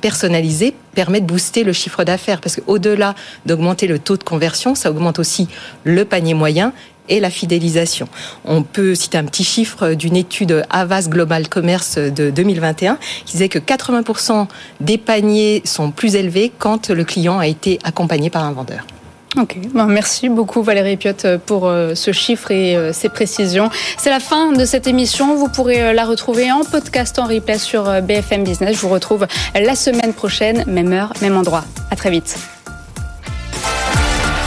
personnalisée 0.00 0.74
permet 0.94 1.20
de 1.20 1.26
booster 1.26 1.64
le 1.64 1.72
chiffre 1.72 2.04
d'affaires, 2.04 2.40
parce 2.40 2.56
qu'au-delà 2.56 3.14
d'augmenter 3.46 3.86
le 3.86 3.98
taux 3.98 4.16
de 4.16 4.24
conversion, 4.24 4.74
ça 4.74 4.90
augmente 4.90 5.18
aussi 5.18 5.48
le 5.84 6.04
panier 6.04 6.34
moyen 6.34 6.72
et 7.08 7.20
la 7.20 7.30
fidélisation. 7.30 8.08
On 8.44 8.62
peut 8.62 8.94
citer 8.94 9.18
un 9.18 9.24
petit 9.24 9.44
chiffre 9.44 9.94
d'une 9.94 10.16
étude 10.16 10.64
Avas 10.70 11.08
Global 11.08 11.48
Commerce 11.48 11.98
de 11.98 12.30
2021 12.30 12.98
qui 13.24 13.32
disait 13.32 13.48
que 13.48 13.58
80% 13.58 14.46
des 14.80 14.98
paniers 14.98 15.62
sont 15.64 15.90
plus 15.90 16.16
élevés 16.16 16.52
quand 16.58 16.90
le 16.90 17.04
client 17.04 17.38
a 17.38 17.46
été 17.46 17.78
accompagné 17.84 18.30
par 18.30 18.44
un 18.44 18.52
vendeur. 18.52 18.86
Ok, 19.36 19.56
merci 19.74 20.28
beaucoup 20.28 20.62
Valérie 20.62 20.96
Piotte 20.96 21.26
pour 21.44 21.66
euh, 21.66 21.96
ce 21.96 22.12
chiffre 22.12 22.52
et 22.52 22.76
euh, 22.76 22.92
ces 22.92 23.08
précisions. 23.08 23.68
C'est 23.98 24.10
la 24.10 24.20
fin 24.20 24.52
de 24.52 24.64
cette 24.64 24.86
émission. 24.86 25.34
Vous 25.34 25.48
pourrez 25.48 25.82
euh, 25.82 25.92
la 25.92 26.04
retrouver 26.04 26.52
en 26.52 26.62
podcast 26.62 27.18
en 27.18 27.24
replay 27.24 27.58
sur 27.58 28.00
BFM 28.02 28.44
Business. 28.44 28.76
Je 28.76 28.80
vous 28.80 28.90
retrouve 28.90 29.26
la 29.54 29.74
semaine 29.74 30.12
prochaine, 30.12 30.62
même 30.68 30.92
heure, 30.92 31.12
même 31.20 31.36
endroit. 31.36 31.64
À 31.90 31.96
très 31.96 32.10
vite. 32.10 32.36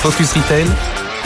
Focus 0.02 0.32
Retail 0.32 0.67